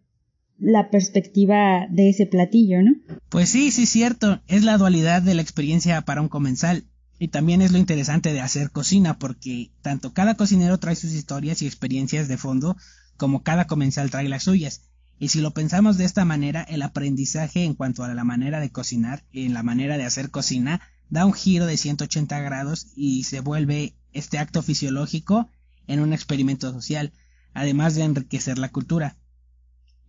la 0.57 0.89
perspectiva 0.89 1.87
de 1.89 2.09
ese 2.09 2.25
platillo, 2.25 2.81
¿no? 2.81 2.95
Pues 3.29 3.49
sí, 3.49 3.71
sí, 3.71 3.85
cierto. 3.85 4.41
Es 4.47 4.63
la 4.63 4.77
dualidad 4.77 5.21
de 5.21 5.35
la 5.35 5.41
experiencia 5.41 6.01
para 6.01 6.21
un 6.21 6.29
comensal. 6.29 6.85
Y 7.17 7.29
también 7.29 7.61
es 7.61 7.71
lo 7.71 7.77
interesante 7.77 8.33
de 8.33 8.41
hacer 8.41 8.71
cocina, 8.71 9.17
porque 9.17 9.71
tanto 9.81 10.13
cada 10.13 10.35
cocinero 10.35 10.77
trae 10.79 10.95
sus 10.95 11.13
historias 11.13 11.61
y 11.61 11.67
experiencias 11.67 12.27
de 12.27 12.37
fondo, 12.37 12.75
como 13.17 13.41
cada 13.41 13.67
comensal 13.67 14.11
trae 14.11 14.27
las 14.27 14.43
suyas. 14.43 14.81
Y 15.17 15.29
si 15.29 15.39
lo 15.39 15.51
pensamos 15.51 15.97
de 15.97 16.03
esta 16.03 16.25
manera, 16.25 16.63
el 16.63 16.81
aprendizaje 16.81 17.63
en 17.63 17.73
cuanto 17.73 18.03
a 18.03 18.13
la 18.13 18.23
manera 18.25 18.59
de 18.59 18.69
cocinar 18.69 19.23
y 19.31 19.45
en 19.45 19.53
la 19.53 19.63
manera 19.63 19.97
de 19.97 20.03
hacer 20.03 20.29
cocina 20.29 20.81
da 21.09 21.25
un 21.25 21.33
giro 21.33 21.65
de 21.65 21.77
180 21.77 22.39
grados 22.39 22.87
y 22.95 23.23
se 23.23 23.39
vuelve 23.39 23.93
este 24.11 24.37
acto 24.37 24.61
fisiológico 24.61 25.49
en 25.87 26.01
un 26.01 26.11
experimento 26.11 26.71
social, 26.73 27.13
además 27.53 27.95
de 27.95 28.03
enriquecer 28.03 28.57
la 28.57 28.69
cultura. 28.69 29.15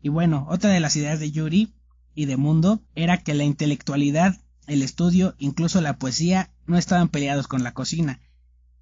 Y 0.07 0.09
bueno, 0.09 0.47
otra 0.49 0.71
de 0.71 0.79
las 0.79 0.95
ideas 0.95 1.19
de 1.19 1.33
Yuri 1.33 1.73
y 2.15 2.27
de 2.27 2.37
Mundo 2.37 2.81
era 2.95 3.25
que 3.25 3.35
la 3.35 3.43
intelectualidad, 3.43 4.37
el 4.69 4.83
estudio, 4.83 5.35
incluso 5.41 5.81
la 5.81 5.99
poesía, 5.99 6.53
no 6.65 6.79
estaban 6.79 7.09
peleados 7.09 7.49
con 7.49 7.65
la 7.65 7.75
cocina. 7.75 8.21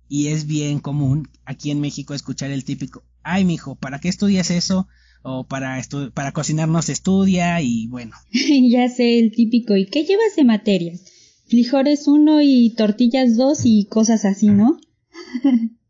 Y 0.07 0.27
es 0.27 0.47
bien 0.47 0.81
común 0.81 1.31
aquí 1.47 1.71
en 1.71 1.81
México 1.81 2.13
escuchar 2.13 2.51
el 2.51 2.65
típico, 2.65 3.05
ay 3.23 3.47
mijo, 3.47 3.75
¿para 3.75 4.01
qué 4.01 4.11
estudias 4.11 4.51
eso? 4.51 4.87
o 5.23 5.45
para, 5.45 5.81
para 6.13 6.33
cocinar 6.33 6.69
no 6.69 6.83
se 6.83 6.93
estudia 6.93 7.59
y 7.63 7.87
bueno. 7.87 8.15
ya 8.71 8.91
sé 8.91 9.19
el 9.19 9.33
típico. 9.33 9.77
¿Y 9.77 9.87
qué 9.87 10.05
llevas 10.05 10.37
de 10.37 10.45
materias? 10.45 11.05
Frijoles 11.47 12.07
uno 12.07 12.43
y 12.43 12.75
tortillas 12.77 13.35
dos 13.39 13.63
y 13.65 13.87
cosas 13.87 14.27
así, 14.27 14.49
¿no? 14.49 14.79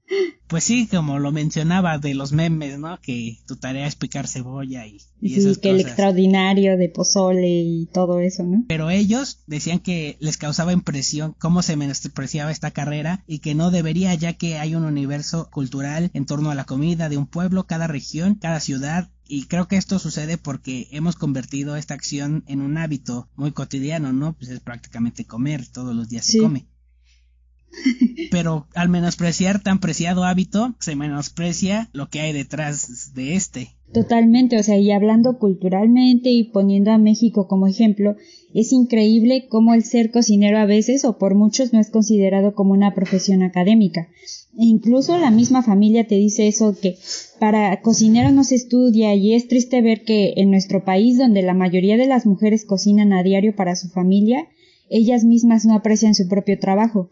Pues 0.47 0.65
sí, 0.65 0.87
como 0.87 1.19
lo 1.19 1.33
mencionaba 1.33 1.99
de 1.99 2.15
los 2.15 2.33
memes, 2.33 2.79
¿no? 2.79 3.01
Que 3.01 3.39
tu 3.47 3.57
tarea 3.57 3.87
es 3.87 3.97
picar 3.97 4.29
cebolla 4.29 4.87
y, 4.87 4.99
y 5.21 5.41
sí, 5.41 5.57
que 5.61 5.71
el 5.71 5.81
extraordinario 5.81 6.77
de 6.77 6.89
pozole 6.91 7.49
y 7.49 7.87
todo 7.87 8.21
eso, 8.21 8.45
¿no? 8.45 8.65
Pero 8.69 8.91
ellos 8.91 9.41
decían 9.47 9.79
que 9.79 10.17
les 10.21 10.37
causaba 10.37 10.73
impresión 10.73 11.35
cómo 11.39 11.63
se 11.63 11.77
menospreciaba 11.77 12.51
esta 12.51 12.71
carrera 12.71 13.25
y 13.27 13.39
que 13.39 13.55
no 13.55 13.71
debería 13.71 14.15
ya 14.15 14.35
que 14.35 14.59
hay 14.59 14.75
un 14.75 14.85
universo 14.85 15.49
cultural 15.51 16.11
en 16.13 16.27
torno 16.27 16.51
a 16.51 16.55
la 16.55 16.65
comida 16.65 17.09
de 17.09 17.17
un 17.17 17.27
pueblo, 17.27 17.67
cada 17.67 17.87
región, 17.87 18.35
cada 18.35 18.61
ciudad 18.61 19.11
y 19.27 19.47
creo 19.47 19.69
que 19.69 19.77
esto 19.77 19.99
sucede 19.99 20.37
porque 20.37 20.89
hemos 20.91 21.17
convertido 21.17 21.77
esta 21.77 21.95
acción 21.95 22.45
en 22.47 22.61
un 22.61 22.77
hábito 22.77 23.29
muy 23.37 23.53
cotidiano, 23.53 24.13
¿no? 24.13 24.35
Pues 24.35 24.51
es 24.51 24.61
prácticamente 24.61 25.25
comer, 25.25 25.67
todos 25.67 25.97
los 25.97 26.09
días 26.09 26.27
se 26.27 26.39
come. 26.39 26.67
Pero 28.31 28.67
al 28.75 28.89
menospreciar 28.89 29.63
tan 29.63 29.81
preciado 29.81 30.25
hábito, 30.25 30.75
se 30.81 30.97
menosprecia 30.97 31.89
lo 31.93 32.09
que 32.09 32.21
hay 32.21 32.33
detrás 32.33 33.15
de 33.15 33.35
este. 33.35 33.69
Totalmente, 33.93 34.59
o 34.59 34.63
sea, 34.63 34.77
y 34.77 34.91
hablando 34.91 35.39
culturalmente 35.39 36.31
y 36.31 36.45
poniendo 36.45 36.91
a 36.91 36.99
México 36.99 37.47
como 37.47 37.69
ejemplo, 37.69 38.17
es 38.53 38.73
increíble 38.73 39.47
cómo 39.49 39.75
el 39.75 39.85
ser 39.85 40.11
cocinero 40.11 40.59
a 40.59 40.67
veces 40.67 41.05
o 41.05 41.17
por 41.17 41.35
muchos 41.35 41.73
no 41.73 41.81
es 41.81 41.91
considerado 41.91 42.55
como 42.55 42.73
una 42.73 42.95
profesión 42.95 43.43
académica. 43.43 44.09
E 44.59 44.65
incluso 44.65 45.19
la 45.19 45.31
misma 45.31 45.63
familia 45.63 46.07
te 46.07 46.17
dice 46.17 46.49
eso 46.49 46.77
que 46.81 46.97
para 47.39 47.81
cocinero 47.83 48.31
no 48.31 48.45
se 48.45 48.55
estudia 48.57 49.15
y 49.15 49.35
es 49.35 49.49
triste 49.49 49.81
ver 49.81 50.05
que 50.05 50.35
en 50.37 50.51
nuestro 50.51 50.85
país 50.85 51.19
donde 51.19 51.43
la 51.43 51.55
mayoría 51.55 51.97
de 51.97 52.07
las 52.07 52.27
mujeres 52.27 52.65
cocinan 52.65 53.13
a 53.13 53.23
diario 53.23 53.55
para 53.55 53.77
su 53.77 53.89
familia, 53.89 54.49
ellas 54.91 55.25
mismas 55.25 55.65
no 55.65 55.75
aprecian 55.75 56.15
su 56.15 56.29
propio 56.29 56.59
trabajo 56.59 57.11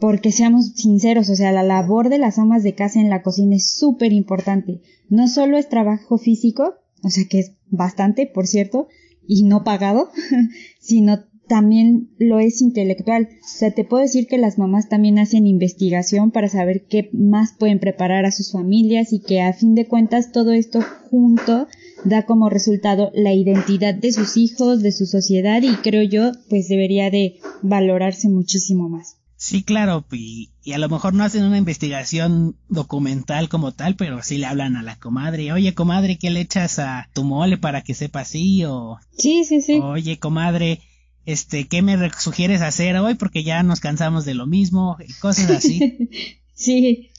porque 0.00 0.32
seamos 0.32 0.72
sinceros, 0.74 1.30
o 1.30 1.36
sea, 1.36 1.52
la 1.52 1.62
labor 1.62 2.08
de 2.08 2.18
las 2.18 2.38
amas 2.38 2.62
de 2.62 2.74
casa 2.74 3.00
en 3.00 3.10
la 3.10 3.22
cocina 3.22 3.56
es 3.56 3.70
súper 3.70 4.12
importante. 4.12 4.80
No 5.08 5.28
solo 5.28 5.56
es 5.56 5.68
trabajo 5.68 6.18
físico, 6.18 6.74
o 7.02 7.10
sea, 7.10 7.24
que 7.28 7.40
es 7.40 7.52
bastante, 7.68 8.26
por 8.26 8.46
cierto, 8.46 8.88
y 9.26 9.44
no 9.44 9.64
pagado, 9.64 10.10
sino 10.80 11.24
también 11.46 12.10
lo 12.18 12.38
es 12.38 12.62
intelectual. 12.62 13.28
O 13.42 13.46
sea, 13.46 13.70
te 13.70 13.84
puedo 13.84 14.02
decir 14.02 14.26
que 14.26 14.38
las 14.38 14.58
mamás 14.58 14.88
también 14.88 15.18
hacen 15.18 15.46
investigación 15.46 16.30
para 16.30 16.48
saber 16.48 16.86
qué 16.86 17.10
más 17.12 17.52
pueden 17.58 17.80
preparar 17.80 18.24
a 18.24 18.32
sus 18.32 18.52
familias 18.52 19.12
y 19.12 19.20
que 19.20 19.42
a 19.42 19.52
fin 19.52 19.74
de 19.74 19.86
cuentas 19.86 20.32
todo 20.32 20.52
esto 20.52 20.80
junto 21.10 21.66
da 22.04 22.26
como 22.26 22.50
resultado 22.50 23.10
la 23.14 23.32
identidad 23.32 23.94
de 23.94 24.12
sus 24.12 24.36
hijos, 24.36 24.82
de 24.82 24.92
su 24.92 25.06
sociedad 25.06 25.62
y 25.62 25.74
creo 25.76 26.02
yo 26.02 26.32
pues 26.48 26.68
debería 26.68 27.10
de 27.10 27.36
valorarse 27.62 28.28
muchísimo 28.28 28.88
más. 28.88 29.13
Sí, 29.36 29.62
claro, 29.62 30.06
y, 30.12 30.50
a 30.72 30.78
lo 30.78 30.88
mejor 30.88 31.12
no 31.12 31.24
hacen 31.24 31.44
una 31.44 31.58
investigación 31.58 32.56
documental 32.68 33.48
como 33.48 33.72
tal, 33.72 33.96
pero 33.96 34.22
sí 34.22 34.38
le 34.38 34.46
hablan 34.46 34.76
a 34.76 34.82
la 34.82 34.96
comadre, 34.98 35.52
oye 35.52 35.74
comadre, 35.74 36.18
¿qué 36.18 36.30
le 36.30 36.40
echas 36.40 36.78
a 36.78 37.08
tu 37.12 37.24
mole 37.24 37.58
para 37.58 37.82
que 37.82 37.94
sepa 37.94 38.20
así? 38.20 38.64
O, 38.64 38.98
sí, 39.18 39.44
sí, 39.44 39.60
sí. 39.60 39.80
Oye 39.82 40.18
comadre, 40.18 40.80
este, 41.26 41.66
¿qué 41.66 41.82
me 41.82 42.10
sugieres 42.18 42.62
hacer 42.62 42.96
hoy? 42.96 43.14
Porque 43.14 43.42
ya 43.42 43.62
nos 43.62 43.80
cansamos 43.80 44.24
de 44.24 44.34
lo 44.34 44.46
mismo, 44.46 44.96
y 45.06 45.12
cosas 45.14 45.50
así. 45.50 46.08
sí, 46.54 47.10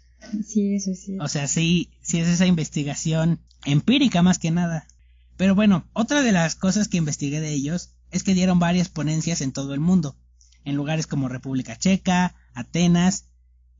sí, 0.45 0.73
eso 0.75 0.95
sí. 0.95 1.17
O 1.19 1.27
sea, 1.27 1.47
sí, 1.47 1.89
sí 2.01 2.19
es 2.19 2.29
esa 2.29 2.45
investigación 2.45 3.39
empírica 3.65 4.21
más 4.21 4.39
que 4.39 4.51
nada. 4.51 4.87
Pero 5.35 5.53
bueno, 5.53 5.85
otra 5.91 6.21
de 6.21 6.31
las 6.31 6.55
cosas 6.55 6.87
que 6.87 6.97
investigué 6.97 7.41
de 7.41 7.51
ellos 7.51 7.89
es 8.11 8.23
que 8.23 8.33
dieron 8.33 8.57
varias 8.57 8.87
ponencias 8.87 9.41
en 9.41 9.51
todo 9.51 9.73
el 9.73 9.81
mundo 9.81 10.15
en 10.65 10.75
lugares 10.75 11.07
como 11.07 11.29
República 11.29 11.77
Checa, 11.77 12.35
Atenas, 12.53 13.25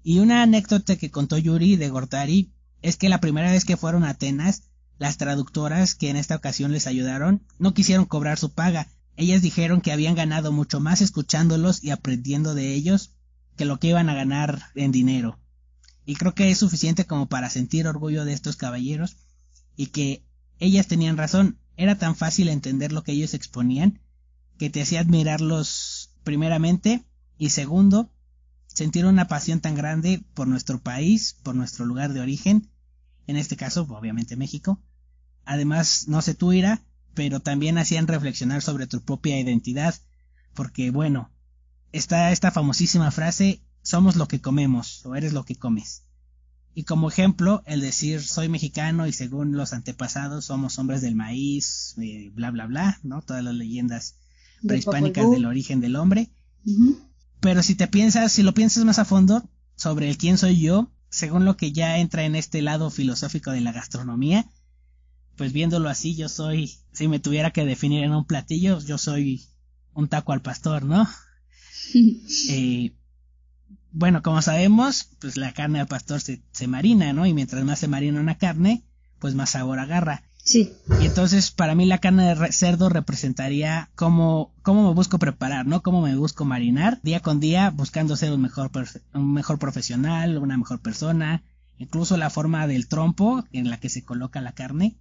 y 0.04 0.20
una 0.20 0.44
anécdota 0.44 0.96
que 0.96 1.10
contó 1.10 1.38
Yuri 1.38 1.76
de 1.76 1.90
Gortari 1.90 2.54
es 2.82 2.96
que 2.96 3.10
la 3.10 3.20
primera 3.20 3.52
vez 3.52 3.66
que 3.66 3.76
fueron 3.76 4.04
a 4.04 4.12
Atenas 4.12 4.70
Las 5.00 5.18
traductoras 5.18 5.96
que 5.96 6.10
en 6.10 6.16
esta 6.16 6.36
ocasión 6.36 6.72
les 6.72 6.88
ayudaron 6.88 7.44
no 7.58 7.74
quisieron 7.74 8.06
cobrar 8.06 8.38
su 8.38 8.54
paga. 8.54 8.88
Ellas 9.18 9.42
dijeron 9.42 9.82
que 9.82 9.92
habían 9.92 10.16
ganado 10.16 10.52
mucho 10.52 10.80
más 10.80 11.02
escuchándolos 11.02 11.84
y 11.84 11.90
aprendiendo 11.90 12.54
de 12.54 12.74
ellos 12.74 13.14
que 13.58 13.66
lo 13.66 13.80
que 13.80 13.88
iban 13.88 14.10
a 14.10 14.14
ganar 14.14 14.62
en 14.76 14.92
dinero. 14.92 15.40
Y 16.06 16.16
creo 16.16 16.36
que 16.36 16.52
es 16.52 16.60
suficiente 16.60 17.06
como 17.06 17.28
para 17.28 17.50
sentir 17.50 17.88
orgullo 17.88 18.26
de 18.26 18.34
estos 18.34 18.58
caballeros 18.58 19.18
y 19.76 19.88
que 19.88 20.24
ellas 20.60 20.88
tenían 20.88 21.18
razón. 21.18 21.58
Era 21.78 21.98
tan 21.98 22.16
fácil 22.16 22.48
entender 22.48 22.92
lo 22.92 23.04
que 23.04 23.12
ellos 23.14 23.34
exponían 23.34 24.00
que 24.58 24.70
te 24.70 24.82
hacía 24.82 25.02
admirarlos 25.02 25.95
primeramente 26.26 27.06
y 27.38 27.52
segundo, 27.52 28.12
sentir 28.68 29.06
una 29.06 29.30
pasión 29.30 29.62
tan 29.62 29.76
grande 29.76 30.22
por 30.34 30.50
nuestro 30.50 30.82
país, 30.82 31.38
por 31.44 31.56
nuestro 31.56 31.86
lugar 31.86 32.12
de 32.12 32.20
origen, 32.20 32.70
en 33.28 33.38
este 33.38 33.56
caso 33.56 33.84
obviamente 33.90 34.36
México. 34.36 34.82
Además, 35.46 36.10
no 36.10 36.22
sé 36.22 36.34
tú 36.34 36.52
Ira, 36.52 36.82
pero 37.14 37.40
también 37.40 37.78
hacían 37.78 38.08
reflexionar 38.08 38.62
sobre 38.62 38.88
tu 38.88 39.02
propia 39.02 39.40
identidad, 39.40 39.96
porque 40.54 40.92
bueno, 40.92 41.32
está 41.94 42.32
esta 42.32 42.52
famosísima 42.52 43.12
frase, 43.12 43.62
somos 43.82 44.18
lo 44.18 44.28
que 44.28 44.42
comemos, 44.42 45.06
o 45.06 45.16
eres 45.16 45.32
lo 45.32 45.46
que 45.46 45.56
comes. 45.56 46.04
Y 46.74 46.84
como 46.84 47.08
ejemplo, 47.08 47.64
el 47.66 47.80
decir 47.80 48.22
soy 48.22 48.50
mexicano 48.50 49.08
y 49.08 49.14
según 49.14 49.56
los 49.56 49.72
antepasados 49.72 50.46
somos 50.46 50.78
hombres 50.78 51.02
del 51.02 51.16
maíz, 51.16 51.96
eh, 52.02 52.32
bla 52.34 52.52
bla 52.52 52.66
bla, 52.66 53.00
¿no? 53.04 53.22
Todas 53.22 53.44
las 53.44 53.54
leyendas 53.54 54.16
prehispánicas 54.68 55.30
del 55.30 55.46
origen 55.46 55.82
del 55.82 55.96
hombre. 55.96 56.30
Pero 57.40 57.64
si 57.64 57.76
te 57.76 57.88
piensas, 57.88 58.32
si 58.32 58.44
lo 58.44 58.54
piensas 58.54 58.86
más 58.86 59.00
a 59.00 59.06
fondo 59.06 59.48
sobre 59.76 60.10
el 60.10 60.18
quién 60.18 60.38
soy 60.38 60.60
yo, 60.60 60.92
según 61.10 61.46
lo 61.46 61.58
que 61.58 61.72
ya 61.72 62.00
entra 62.00 62.24
en 62.24 62.36
este 62.36 62.62
lado 62.62 62.90
filosófico 62.90 63.52
de 63.52 63.62
la 63.62 63.72
gastronomía, 63.72 64.50
pues 65.38 65.54
viéndolo 65.54 65.90
así, 65.90 66.16
yo 66.16 66.30
soy, 66.30 66.74
si 66.92 67.08
me 67.08 67.20
tuviera 67.20 67.52
que 67.52 67.66
definir 67.66 68.04
en 68.04 68.14
un 68.14 68.26
platillo, 68.26 68.80
yo 68.80 68.98
soy 68.98 69.46
un 69.94 70.08
taco 70.08 70.34
al 70.34 70.42
pastor, 70.42 70.84
¿no? 70.84 71.08
eh, 72.50 72.94
bueno, 73.92 74.22
como 74.22 74.42
sabemos, 74.42 75.10
pues 75.20 75.38
la 75.38 75.54
carne 75.54 75.80
al 75.80 75.88
pastor 75.88 76.20
se, 76.20 76.44
se 76.52 76.68
marina, 76.68 77.14
¿no? 77.14 77.26
Y 77.26 77.34
mientras 77.34 77.64
más 77.64 77.80
se 77.80 77.88
marina 77.88 78.20
una 78.20 78.38
carne, 78.38 78.84
pues 79.20 79.36
más 79.36 79.52
sabor 79.52 79.80
agarra. 79.80 80.25
Sí. 80.46 80.74
Y 81.02 81.08
entonces 81.08 81.50
para 81.50 81.74
mí 81.74 81.86
la 81.86 81.98
carne 81.98 82.36
de 82.36 82.52
cerdo 82.52 82.88
representaría 82.88 83.90
cómo, 83.96 84.54
cómo 84.62 84.88
me 84.88 84.94
busco 84.94 85.18
preparar, 85.18 85.66
¿no? 85.66 85.82
Cómo 85.82 86.04
me 86.04 86.16
busco 86.16 86.46
marinar 86.46 87.02
día 87.02 87.20
con 87.20 87.40
día 87.40 87.72
buscando 87.72 88.16
ser 88.16 88.32
un 88.32 88.44
mejor, 88.44 88.70
un 89.16 89.34
mejor 89.34 89.58
profesional, 89.58 90.38
una 90.38 90.56
mejor 90.56 90.82
persona. 90.82 91.44
Incluso 91.80 92.16
la 92.16 92.30
forma 92.30 92.68
del 92.68 92.88
trompo 92.88 93.44
en 93.52 93.72
la 93.72 93.80
que 93.80 93.90
se 93.90 94.04
coloca 94.04 94.40
la 94.40 94.54
carne 94.54 94.96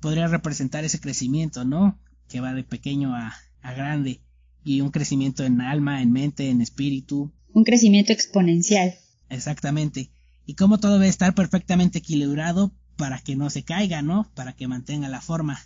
podría 0.00 0.26
representar 0.28 0.84
ese 0.84 1.00
crecimiento, 1.00 1.64
¿no? 1.64 1.98
Que 2.28 2.40
va 2.40 2.52
de 2.52 2.62
pequeño 2.62 3.16
a, 3.16 3.34
a 3.62 3.72
grande 3.72 4.20
y 4.62 4.82
un 4.82 4.90
crecimiento 4.90 5.42
en 5.44 5.62
alma, 5.62 6.02
en 6.02 6.12
mente, 6.12 6.50
en 6.50 6.60
espíritu. 6.60 7.32
Un 7.54 7.64
crecimiento 7.64 8.12
exponencial. 8.12 8.94
Exactamente. 9.30 10.10
Y 10.44 10.54
cómo 10.54 10.78
todo 10.78 10.94
debe 10.94 11.08
estar 11.08 11.34
perfectamente 11.34 11.98
equilibrado 11.98 12.72
para 12.96 13.20
que 13.20 13.36
no 13.36 13.50
se 13.50 13.62
caiga, 13.62 14.02
¿no? 14.02 14.30
Para 14.34 14.54
que 14.54 14.68
mantenga 14.68 15.08
la 15.08 15.20
forma. 15.20 15.60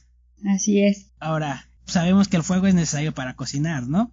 Así 0.46 0.82
es. 0.82 1.06
Ahora, 1.18 1.68
sabemos 1.86 2.28
que 2.28 2.36
el 2.36 2.42
fuego 2.42 2.66
es 2.66 2.74
necesario 2.74 3.14
para 3.14 3.36
cocinar, 3.36 3.86
¿no? 3.86 4.12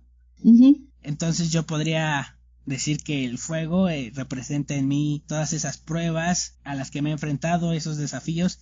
Entonces 1.02 1.52
yo 1.52 1.66
podría 1.66 2.38
decir 2.66 3.02
que 3.02 3.26
el 3.26 3.38
fuego 3.38 3.90
eh, 3.90 4.12
representa 4.14 4.76
en 4.76 4.88
mí 4.88 5.24
todas 5.26 5.54
esas 5.54 5.78
pruebas 5.78 6.58
a 6.64 6.76
las 6.76 6.92
que 6.92 7.02
me 7.02 7.10
he 7.10 7.14
enfrentado, 7.14 7.74
esos 7.74 7.98
desafíos 7.98 8.60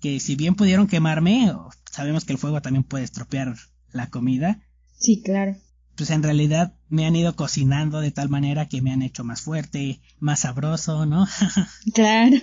que 0.00 0.20
si 0.20 0.36
bien 0.36 0.54
pudieron 0.54 0.86
quemarme, 0.86 1.52
sabemos 1.90 2.24
que 2.24 2.32
el 2.32 2.38
fuego 2.38 2.62
también 2.62 2.84
puede 2.84 3.04
estropear 3.04 3.56
la 3.92 4.10
comida. 4.10 4.62
Sí, 4.96 5.22
claro. 5.22 5.56
Pues 5.98 6.10
en 6.10 6.22
realidad 6.22 6.74
me 6.88 7.06
han 7.06 7.16
ido 7.16 7.34
cocinando 7.34 8.00
de 8.00 8.12
tal 8.12 8.28
manera 8.28 8.68
que 8.68 8.80
me 8.80 8.92
han 8.92 9.02
hecho 9.02 9.24
más 9.24 9.40
fuerte, 9.40 10.00
más 10.20 10.40
sabroso, 10.40 11.06
¿no? 11.06 11.26
claro. 11.92 12.36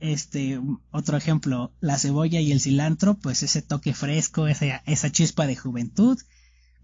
este, 0.00 0.58
otro 0.90 1.18
ejemplo, 1.18 1.74
la 1.80 1.98
cebolla 1.98 2.40
y 2.40 2.52
el 2.52 2.60
cilantro, 2.62 3.18
pues 3.18 3.42
ese 3.42 3.60
toque 3.60 3.92
fresco, 3.92 4.48
esa, 4.48 4.82
esa 4.86 5.12
chispa 5.12 5.46
de 5.46 5.56
juventud. 5.56 6.18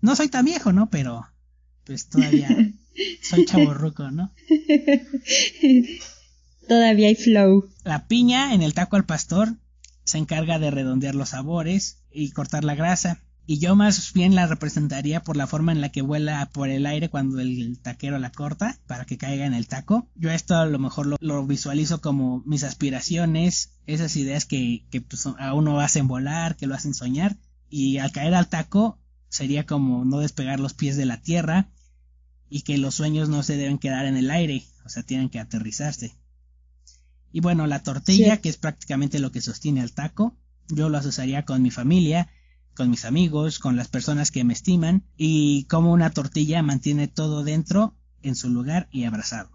No 0.03 0.15
soy 0.15 0.29
tan 0.29 0.45
viejo, 0.45 0.71
¿no? 0.75 0.91
Pero, 0.91 1.27
pues 1.85 2.11
todavía 2.11 2.49
soy 3.23 3.47
chaborruco, 3.47 4.11
¿no? 4.11 4.35
Todavía 6.69 7.09
hay 7.09 7.15
flow. 7.15 7.71
La 7.85 8.07
piña 8.07 8.53
en 8.53 8.61
el 8.61 8.75
taco 8.75 8.97
al 8.97 9.07
pastor 9.07 9.57
se 10.05 10.19
encarga 10.19 10.59
de 10.59 10.71
redondear 10.71 11.15
los 11.15 11.31
sabores 11.31 12.03
y 12.13 12.33
cortar 12.33 12.65
la 12.65 12.75
grasa. 12.75 13.23
Y 13.51 13.59
yo 13.59 13.75
más 13.75 14.13
bien 14.13 14.37
la 14.37 14.47
representaría 14.47 15.25
por 15.25 15.37
la 15.37 15.49
forma 15.49 15.73
en 15.73 15.81
la 15.81 15.89
que 15.89 16.03
vuela 16.03 16.49
por 16.53 16.69
el 16.69 16.87
aire 16.87 17.11
cuando 17.11 17.41
el 17.41 17.81
taquero 17.83 18.17
la 18.21 18.31
corta 18.31 18.79
para 18.87 19.07
que 19.07 19.19
caiga 19.19 19.45
en 19.45 19.55
el 19.55 19.67
taco. 19.67 20.09
Yo 20.15 20.31
esto 20.31 20.55
a 20.55 20.67
lo 20.67 20.79
mejor 20.79 21.17
lo, 21.21 21.47
visualizo 21.49 22.01
como 22.01 22.45
mis 22.47 22.63
aspiraciones, 22.63 23.73
esas 23.87 24.15
ideas 24.15 24.45
que, 24.45 24.87
que 24.93 25.01
pues, 25.01 25.27
a 25.27 25.53
uno 25.53 25.81
hacen 25.81 26.07
volar, 26.07 26.57
que 26.57 26.69
lo 26.69 26.77
hacen 26.77 26.95
soñar. 26.95 27.39
Y 27.69 27.99
al 27.99 28.13
caer 28.13 28.37
al 28.37 28.49
taco 28.49 29.01
sería 29.29 29.67
como 29.67 30.05
no 30.05 30.21
despegar 30.21 30.61
los 30.61 30.75
pies 30.75 30.97
de 30.97 31.07
la 31.07 31.21
tierra 31.21 31.73
y 32.49 32.63
que 32.63 32.79
los 32.79 32.95
sueños 32.95 33.29
no 33.29 33.43
se 33.43 33.57
deben 33.57 33.79
quedar 33.79 34.07
en 34.07 34.17
el 34.17 34.31
aire, 34.31 34.65
o 34.85 34.89
sea, 34.89 35.03
tienen 35.03 35.29
que 35.29 35.41
aterrizarse. 35.41 36.15
Y 37.33 37.41
bueno, 37.41 37.67
la 37.67 37.83
tortilla, 37.83 38.37
que 38.37 38.49
es 38.49 38.59
prácticamente 38.59 39.19
lo 39.19 39.33
que 39.33 39.41
sostiene 39.41 39.81
al 39.81 39.91
taco, 39.91 40.37
yo 40.69 40.89
lo 40.89 40.99
asociaría 40.99 41.45
con 41.45 41.63
mi 41.63 41.73
familia, 41.73 42.29
con 42.75 42.91
mis 42.91 43.05
amigos, 43.05 43.59
con 43.59 43.77
las 43.77 43.89
personas 43.89 44.31
que 44.31 44.45
me 44.45 44.53
estiman, 44.53 45.05
y 45.17 45.65
como 45.65 45.93
una 45.93 46.11
tortilla 46.11 46.63
mantiene 46.63 47.09
todo 47.09 47.45
dentro, 47.45 47.95
en 48.23 48.35
su 48.35 48.51
lugar 48.51 48.89
y 48.91 49.05
abrazado. 49.05 49.51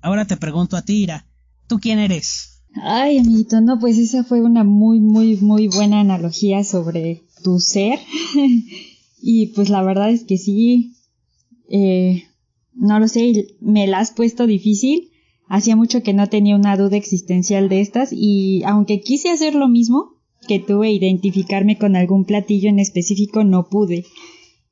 Ahora 0.00 0.26
te 0.26 0.36
pregunto 0.36 0.76
a 0.76 0.82
ti, 0.82 1.02
Ira, 1.02 1.26
¿tú 1.66 1.78
quién 1.78 1.98
eres? 1.98 2.62
Ay, 2.82 3.18
amiguito, 3.18 3.60
no, 3.60 3.78
pues 3.78 3.98
esa 3.98 4.24
fue 4.24 4.40
una 4.40 4.64
muy, 4.64 5.00
muy, 5.00 5.36
muy 5.36 5.68
buena 5.68 6.00
analogía 6.00 6.64
sobre 6.64 7.24
tu 7.42 7.60
ser. 7.60 7.98
y 9.22 9.46
pues 9.48 9.68
la 9.68 9.82
verdad 9.82 10.10
es 10.10 10.24
que 10.24 10.38
sí, 10.38 10.96
eh, 11.68 12.24
no 12.74 12.98
lo 12.98 13.08
sé, 13.08 13.56
me 13.60 13.86
la 13.86 13.98
has 13.98 14.12
puesto 14.12 14.46
difícil 14.46 15.10
Hacía 15.50 15.74
mucho 15.74 16.04
que 16.04 16.14
no 16.14 16.28
tenía 16.28 16.54
una 16.54 16.76
duda 16.76 16.96
existencial 16.96 17.68
de 17.68 17.80
estas 17.80 18.10
y 18.12 18.62
aunque 18.66 19.00
quise 19.00 19.30
hacer 19.30 19.56
lo 19.56 19.66
mismo 19.66 20.14
que 20.46 20.58
tuve 20.58 20.90
identificarme 20.90 21.76
con 21.76 21.96
algún 21.96 22.24
platillo 22.24 22.68
en 22.68 22.78
específico 22.78 23.44
no 23.44 23.68
pude. 23.68 24.04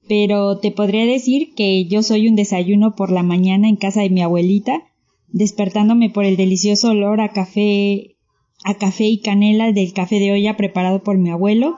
Pero 0.08 0.58
te 0.58 0.70
podría 0.70 1.04
decir 1.04 1.54
que 1.54 1.84
yo 1.86 2.02
soy 2.02 2.28
un 2.28 2.36
desayuno 2.36 2.94
por 2.96 3.12
la 3.12 3.22
mañana 3.22 3.68
en 3.68 3.76
casa 3.76 4.00
de 4.00 4.10
mi 4.10 4.22
abuelita, 4.22 4.82
despertándome 5.28 6.10
por 6.10 6.24
el 6.24 6.36
delicioso 6.36 6.90
olor 6.90 7.20
a 7.20 7.32
café 7.32 8.16
a 8.64 8.74
café 8.74 9.04
y 9.04 9.20
canela 9.20 9.72
del 9.72 9.92
café 9.92 10.18
de 10.18 10.32
olla 10.32 10.56
preparado 10.56 11.02
por 11.02 11.16
mi 11.16 11.30
abuelo 11.30 11.76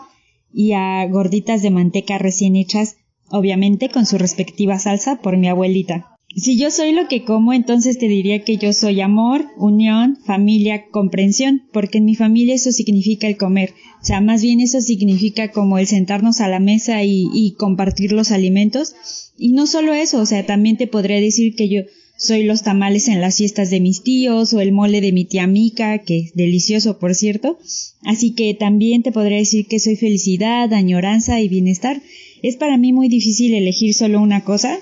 y 0.52 0.72
a 0.72 1.06
gorditas 1.08 1.62
de 1.62 1.70
manteca 1.70 2.18
recién 2.18 2.56
hechas, 2.56 2.96
obviamente 3.30 3.88
con 3.88 4.06
su 4.06 4.18
respectiva 4.18 4.78
salsa 4.78 5.20
por 5.20 5.36
mi 5.36 5.48
abuelita. 5.48 6.16
Si 6.36 6.56
yo 6.56 6.70
soy 6.70 6.92
lo 6.92 7.08
que 7.08 7.24
como, 7.24 7.52
entonces 7.52 7.98
te 7.98 8.06
diría 8.06 8.44
que 8.44 8.56
yo 8.56 8.72
soy 8.72 9.00
amor, 9.00 9.46
unión, 9.56 10.16
familia, 10.24 10.86
comprensión, 10.90 11.62
porque 11.72 11.98
en 11.98 12.04
mi 12.04 12.14
familia 12.14 12.54
eso 12.54 12.70
significa 12.70 13.26
el 13.26 13.36
comer. 13.36 13.74
O 14.00 14.04
sea, 14.04 14.20
más 14.20 14.40
bien 14.40 14.60
eso 14.60 14.80
significa 14.80 15.50
como 15.50 15.78
el 15.78 15.88
sentarnos 15.88 16.40
a 16.40 16.48
la 16.48 16.60
mesa 16.60 17.02
y, 17.02 17.54
compartir 17.58 18.12
los 18.12 18.30
alimentos. 18.30 18.94
Y 19.36 19.52
no 19.52 19.66
solo 19.66 19.92
eso, 19.92 20.20
o 20.20 20.26
sea, 20.26 20.46
también 20.46 20.76
te 20.76 20.86
podría 20.86 21.20
decir 21.20 21.56
que 21.56 21.68
yo 21.68 21.82
soy 22.16 22.44
los 22.44 22.62
tamales 22.62 23.08
en 23.08 23.20
las 23.20 23.38
fiestas 23.38 23.70
de 23.70 23.80
mis 23.80 24.02
tíos 24.02 24.52
o 24.52 24.60
el 24.60 24.72
mole 24.72 25.00
de 25.00 25.10
mi 25.10 25.24
tía 25.24 25.48
Mica, 25.48 25.98
que 25.98 26.18
es 26.18 26.34
delicioso, 26.34 26.98
por 26.98 27.16
cierto. 27.16 27.58
Así 28.02 28.32
que 28.34 28.54
también 28.54 29.02
te 29.02 29.10
podría 29.10 29.38
decir 29.38 29.66
que 29.66 29.80
soy 29.80 29.96
felicidad, 29.96 30.72
añoranza 30.72 31.40
y 31.40 31.48
bienestar. 31.48 32.00
Es 32.42 32.56
para 32.56 32.76
mí 32.76 32.92
muy 32.92 33.08
difícil 33.08 33.52
elegir 33.54 33.94
solo 33.94 34.20
una 34.20 34.44
cosa, 34.44 34.78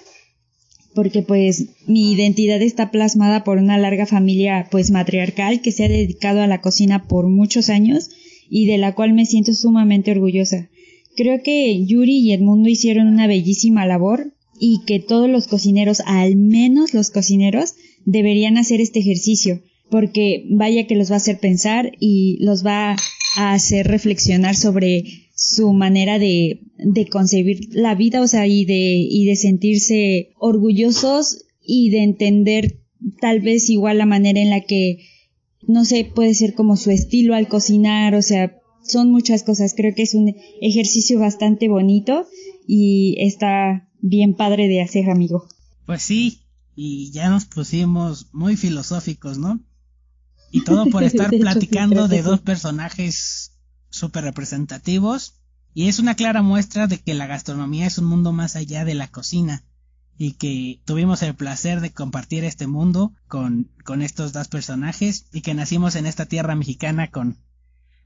porque 0.99 1.23
pues 1.23 1.67
mi 1.87 2.11
identidad 2.11 2.61
está 2.61 2.91
plasmada 2.91 3.45
por 3.45 3.59
una 3.59 3.79
larga 3.79 4.05
familia 4.05 4.67
pues 4.69 4.91
matriarcal 4.91 5.61
que 5.61 5.71
se 5.71 5.85
ha 5.85 5.89
dedicado 5.89 6.41
a 6.41 6.49
la 6.49 6.61
cocina 6.61 7.07
por 7.07 7.29
muchos 7.29 7.69
años 7.69 8.11
y 8.51 8.67
de 8.67 8.79
la 8.79 8.97
cual 8.97 9.13
me 9.13 9.25
siento 9.25 9.55
sumamente 9.55 10.11
orgullosa. 10.11 10.69
Creo 11.15 11.41
que 11.45 11.87
Yuri 11.87 12.19
y 12.19 12.33
Edmundo 12.33 12.69
hicieron 12.69 13.07
una 13.07 13.29
bellísima 13.29 13.87
labor 13.87 14.33
y 14.59 14.81
que 14.89 14.99
todos 14.99 15.31
los 15.31 15.47
cocineros, 15.47 16.03
al 16.05 16.35
menos 16.35 16.95
los 16.95 17.11
cocineros, 17.11 17.77
deberían 18.05 18.59
hacer 18.59 18.81
este 18.81 18.99
ejercicio, 18.99 19.63
porque 19.91 20.47
vaya 20.51 20.89
que 20.89 20.97
los 20.97 21.13
va 21.13 21.15
a 21.15 21.19
hacer 21.19 21.39
pensar 21.39 21.93
y 22.01 22.39
los 22.41 22.67
va 22.67 22.97
a 23.37 23.53
hacer 23.53 23.87
reflexionar 23.87 24.57
sobre 24.57 25.05
su 25.41 25.73
manera 25.73 26.19
de, 26.19 26.63
de 26.79 27.07
concebir 27.07 27.69
la 27.71 27.95
vida, 27.95 28.21
o 28.23 28.27
sea, 28.27 28.49
y 28.49 28.65
de, 28.65 29.07
y 29.09 29.25
de 29.25 29.37
sentirse 29.37 30.33
orgullosos 30.37 31.45
y 31.63 31.91
de 31.91 32.03
entender 32.03 32.81
tal 33.21 33.41
vez 33.41 33.71
igual 33.71 33.99
la 33.99 34.07
manera 34.07 34.41
en 34.41 34.51
la 34.51 34.63
que 34.63 34.99
no 35.69 35.85
sé, 35.85 36.11
puede 36.13 36.35
ser 36.35 36.55
como 36.55 36.77
su 36.77 36.91
estilo 36.91 37.35
al 37.35 37.47
cocinar, 37.47 38.15
o 38.17 38.23
sea, 38.23 38.59
son 38.83 39.13
muchas 39.13 39.45
cosas. 39.45 39.75
Creo 39.77 39.95
que 39.95 40.03
es 40.03 40.15
un 40.15 40.35
ejercicio 40.61 41.21
bastante 41.21 41.69
bonito 41.69 42.27
y 42.67 43.15
está 43.19 43.89
bien 44.01 44.35
padre 44.35 44.67
de 44.67 44.81
hacer, 44.81 45.09
amigo. 45.11 45.47
Pues 45.87 46.03
sí, 46.03 46.41
y 46.75 47.13
ya 47.13 47.29
nos 47.29 47.45
pusimos 47.45 48.29
muy 48.33 48.57
filosóficos, 48.57 49.39
¿no? 49.39 49.61
Y 50.51 50.65
todo 50.65 50.87
por 50.87 51.03
estar 51.05 51.31
platicando 51.31 52.09
de 52.09 52.23
dos 52.23 52.41
personajes 52.41 53.58
súper 53.99 54.25
representativos. 54.25 55.35
Y 55.75 55.89
es 55.89 55.99
una 55.99 56.15
clara 56.15 56.43
muestra 56.43 56.87
de 56.87 56.99
que 56.99 57.15
la 57.15 57.27
gastronomía 57.27 57.87
es 57.87 57.99
un 57.99 58.07
mundo 58.07 58.33
más 58.33 58.57
allá 58.57 58.85
de 58.85 58.95
la 58.95 59.09
cocina. 59.09 59.65
Y 60.17 60.33
que 60.33 60.81
tuvimos 60.85 61.23
el 61.23 61.35
placer 61.35 61.81
de 61.81 61.93
compartir 61.93 62.45
este 62.45 62.67
mundo 62.67 63.13
con, 63.29 63.71
con 63.85 64.03
estos 64.03 64.33
dos 64.33 64.49
personajes. 64.49 65.27
Y 65.33 65.43
que 65.43 65.55
nacimos 65.55 65.95
en 65.97 66.07
esta 66.07 66.27
tierra 66.27 66.55
mexicana 66.55 67.11
con, 67.11 67.37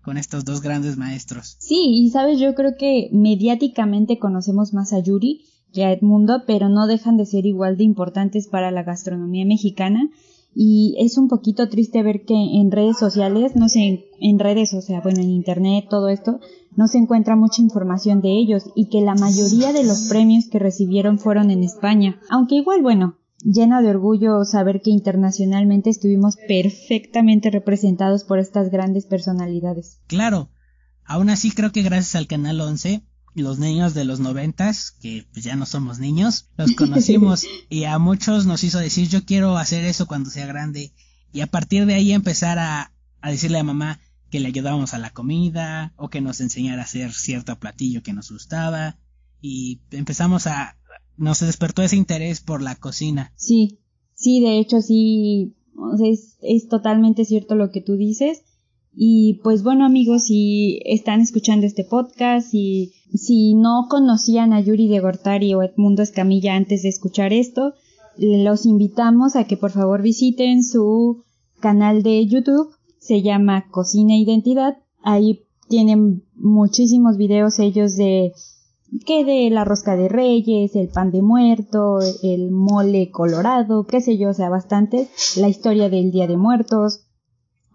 con 0.03 0.19
estos 0.19 0.45
dos 0.45 0.61
grandes 0.61 0.97
maestros. 0.97 1.57
Sí, 1.61 1.87
y 1.95 2.11
sabes, 2.11 2.39
yo 2.39 2.55
creo 2.55 2.75
que 2.79 3.09
mediáticamente 3.13 4.19
conocemos 4.19 4.75
más 4.75 4.93
a 4.93 4.99
Yuri 4.99 5.45
que 5.73 5.85
a 5.85 5.93
Edmundo, 5.93 6.43
pero 6.47 6.69
no 6.69 6.87
dejan 6.87 7.17
de 7.17 7.25
ser 7.25 7.47
igual 7.47 7.77
de 7.77 7.85
importantes 7.85 8.47
para 8.47 8.71
la 8.71 8.83
gastronomía 8.83 9.47
mexicana. 9.47 10.11
Y 10.55 10.97
es 10.99 11.17
un 11.19 11.29
poquito 11.29 11.69
triste 11.69 12.03
ver 12.03 12.25
que 12.25 12.35
en 12.35 12.71
redes 12.71 12.99
sociales, 12.99 13.57
no 13.57 13.69
sé, 13.69 14.11
en 14.21 14.39
redes, 14.39 14.75
o 14.75 14.83
sea, 14.83 15.01
bueno, 15.01 15.21
en 15.21 15.31
internet, 15.31 15.87
todo 15.89 16.09
esto, 16.09 16.41
no 16.77 16.89
se 16.89 16.99
encuentra 16.99 17.37
mucha 17.37 17.63
información 17.63 18.21
de 18.21 18.33
ellos 18.33 18.65
y 18.75 18.89
que 18.89 19.01
la 19.01 19.15
mayoría 19.15 19.73
de 19.73 19.85
los 19.85 20.09
premios 20.09 20.49
que 20.51 20.59
recibieron 20.59 21.19
fueron 21.19 21.51
en 21.51 21.63
España. 21.63 22.21
Aunque 22.31 22.57
igual, 22.57 22.83
bueno, 22.83 23.19
llena 23.45 23.83
de 23.83 23.91
orgullo 23.91 24.45
saber 24.45 24.81
que 24.83 24.91
internacionalmente 24.91 25.91
estuvimos 25.91 26.37
perfectamente 26.49 27.51
representados 27.51 28.25
por 28.25 28.39
estas 28.39 28.71
grandes 28.71 29.07
personalidades. 29.07 30.01
Claro, 30.07 30.51
aún 31.05 31.31
así 31.31 31.51
creo 31.51 31.73
que 31.73 31.83
gracias 31.83 32.15
al 32.15 32.27
Canal 32.27 32.61
11 32.61 33.03
los 33.35 33.59
niños 33.59 33.95
de 33.95 34.05
los 34.05 34.21
noventas, 34.21 34.93
que 35.01 35.27
pues 35.33 35.45
ya 35.45 35.57
no 35.57 35.67
somos 35.67 35.99
niños, 35.99 36.49
los 36.57 36.73
conocimos 36.77 37.47
y 37.69 37.85
a 37.85 37.99
muchos 37.99 38.47
nos 38.47 38.65
hizo 38.65 38.79
decir 38.79 39.09
yo 39.09 39.25
quiero 39.25 39.57
hacer 39.57 39.85
eso 39.85 40.07
cuando 40.07 40.31
sea 40.31 40.47
grande 40.47 40.93
y 41.33 41.41
a 41.41 41.47
partir 41.47 41.87
de 41.87 41.95
ahí 41.95 42.13
empezar 42.13 42.59
a, 42.59 42.93
a 43.21 43.31
decirle 43.31 43.59
a 43.59 43.65
mamá 43.65 44.01
que 44.31 44.41
le 44.41 44.49
ayudábamos 44.49 44.95
a 44.95 44.99
la 44.99 45.11
comida 45.11 45.93
o 45.97 46.09
que 46.09 46.21
nos 46.21 46.41
enseñara 46.41 46.83
a 46.83 46.85
hacer 46.85 47.13
cierto 47.13 47.59
platillo 47.59 48.03
que 48.03 48.13
nos 48.13 48.31
gustaba 48.31 48.99
y 49.41 49.81
empezamos 49.91 50.47
a 50.47 50.77
nos 51.17 51.41
despertó 51.41 51.83
ese 51.83 51.97
interés 51.97 52.41
por 52.41 52.63
la 52.63 52.75
cocina. 52.75 53.33
Sí, 53.37 53.79
sí, 54.15 54.41
de 54.41 54.59
hecho 54.59 54.81
sí, 54.81 55.55
es, 56.03 56.39
es 56.41 56.69
totalmente 56.69 57.25
cierto 57.25 57.55
lo 57.55 57.71
que 57.71 57.81
tú 57.81 57.97
dices. 57.97 58.43
Y 58.95 59.41
pues 59.43 59.63
bueno 59.63 59.87
amigos, 59.87 60.25
si 60.25 60.81
están 60.85 61.21
escuchando 61.21 61.67
este 61.67 61.85
podcast 61.85 62.53
y 62.53 62.93
si 63.15 63.55
no 63.55 63.87
conocían 63.89 64.53
a 64.53 64.61
Yuri 64.61 64.89
de 64.89 65.01
Gortari 65.01 65.55
o 65.55 65.63
Edmundo 65.63 66.03
Escamilla 66.03 66.55
antes 66.55 66.83
de 66.83 66.89
escuchar 66.89 67.33
esto, 67.33 67.75
los 68.17 68.67
invitamos 68.67 69.37
a 69.37 69.45
que 69.45 69.57
por 69.57 69.71
favor 69.71 70.03
visiten 70.03 70.63
su 70.63 71.23
canal 71.61 72.03
de 72.03 72.27
YouTube, 72.27 72.75
se 72.99 73.23
llama 73.23 73.69
Cocina 73.71 74.17
Identidad. 74.17 74.79
Ahí 75.03 75.45
tienen 75.69 76.23
muchísimos 76.35 77.17
videos 77.17 77.59
ellos 77.59 77.97
de 77.97 78.33
que 79.07 79.25
de 79.25 79.49
la 79.51 79.65
rosca 79.65 79.97
de 79.97 80.09
reyes, 80.09 80.77
el 80.77 80.89
pan 80.89 81.11
de 81.11 81.23
muerto, 81.23 82.01
el 82.23 82.51
mole 82.51 83.11
colorado, 83.11 83.85
qué 83.87 84.03
sé 84.03 84.19
yo, 84.19 84.31
o 84.31 84.35
sea, 84.35 84.51
bastante, 84.51 85.09
la 85.37 85.49
historia 85.49 85.89
del 85.89 86.11
Día 86.11 86.27
de 86.27 86.37
Muertos, 86.37 87.07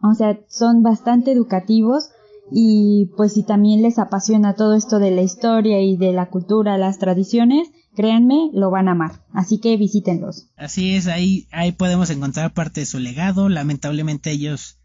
o 0.03 0.13
sea, 0.13 0.39
son 0.47 0.83
bastante 0.83 1.31
educativos 1.31 2.11
y 2.51 3.11
pues 3.17 3.33
si 3.33 3.43
también 3.43 3.81
les 3.81 3.99
apasiona 3.99 4.55
todo 4.55 4.75
esto 4.75 4.99
de 4.99 5.11
la 5.11 5.21
historia 5.21 5.81
y 5.81 5.97
de 5.97 6.13
la 6.13 6.29
cultura, 6.29 6.77
las 6.77 6.97
tradiciones, 6.99 7.69
créanme, 7.95 8.49
lo 8.53 8.71
van 8.71 8.87
a 8.87 8.91
amar. 8.91 9.23
Así 9.33 9.59
que 9.59 9.75
visítenlos. 9.75 10.49
Así 10.55 10.93
es, 10.93 11.07
ahí, 11.07 11.47
ahí 11.51 11.71
podemos 11.71 12.09
encontrar 12.09 12.53
parte 12.53 12.81
de 12.81 12.85
su 12.85 12.99
legado. 12.99 13.49
Lamentablemente 13.49 14.31
ellos 14.31 14.79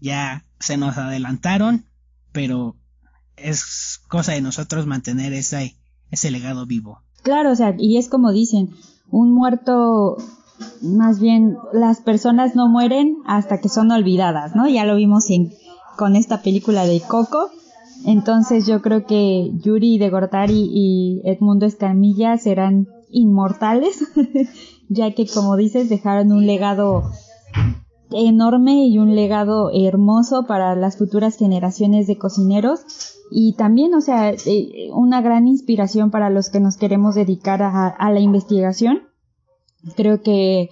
ya 0.00 0.44
se 0.60 0.76
nos 0.76 0.98
adelantaron, 0.98 1.86
pero 2.32 2.76
es 3.36 4.00
cosa 4.08 4.32
de 4.32 4.40
nosotros 4.40 4.86
mantener 4.86 5.32
ese, 5.32 5.76
ese 6.10 6.30
legado 6.30 6.66
vivo. 6.66 7.00
Claro, 7.22 7.52
o 7.52 7.56
sea, 7.56 7.74
y 7.78 7.96
es 7.96 8.08
como 8.08 8.32
dicen, 8.32 8.70
un 9.10 9.32
muerto, 9.32 10.16
más 10.82 11.20
bien, 11.20 11.56
las 11.72 12.00
personas 12.00 12.54
no 12.54 12.68
mueren 12.68 13.16
hasta 13.26 13.60
que 13.60 13.68
son 13.68 13.90
olvidadas, 13.90 14.54
¿no? 14.54 14.68
Ya 14.68 14.84
lo 14.84 14.96
vimos 14.96 15.30
en, 15.30 15.52
con 15.98 16.16
esta 16.16 16.40
película 16.40 16.86
de 16.86 17.00
Coco. 17.00 17.50
Entonces 18.06 18.66
yo 18.66 18.80
creo 18.80 19.04
que 19.04 19.50
Yuri 19.62 19.98
de 19.98 20.08
Gortari 20.08 20.70
y 20.72 21.20
Edmundo 21.24 21.66
Escamilla 21.66 22.38
serán 22.38 22.86
inmortales, 23.10 23.98
ya 24.88 25.10
que 25.12 25.26
como 25.26 25.56
dices 25.56 25.88
dejaron 25.88 26.32
un 26.32 26.46
legado 26.46 27.02
enorme 28.12 28.86
y 28.86 28.98
un 28.98 29.14
legado 29.14 29.70
hermoso 29.74 30.46
para 30.46 30.74
las 30.76 30.96
futuras 30.96 31.36
generaciones 31.36 32.06
de 32.06 32.16
cocineros 32.16 32.80
y 33.30 33.54
también, 33.56 33.94
o 33.94 34.00
sea, 34.00 34.30
eh, 34.30 34.90
una 34.92 35.20
gran 35.20 35.48
inspiración 35.48 36.10
para 36.10 36.30
los 36.30 36.48
que 36.48 36.60
nos 36.60 36.76
queremos 36.76 37.14
dedicar 37.14 37.62
a, 37.62 38.10
la 38.10 38.20
investigación. 38.20 39.02
Creo 39.96 40.22
que, 40.22 40.70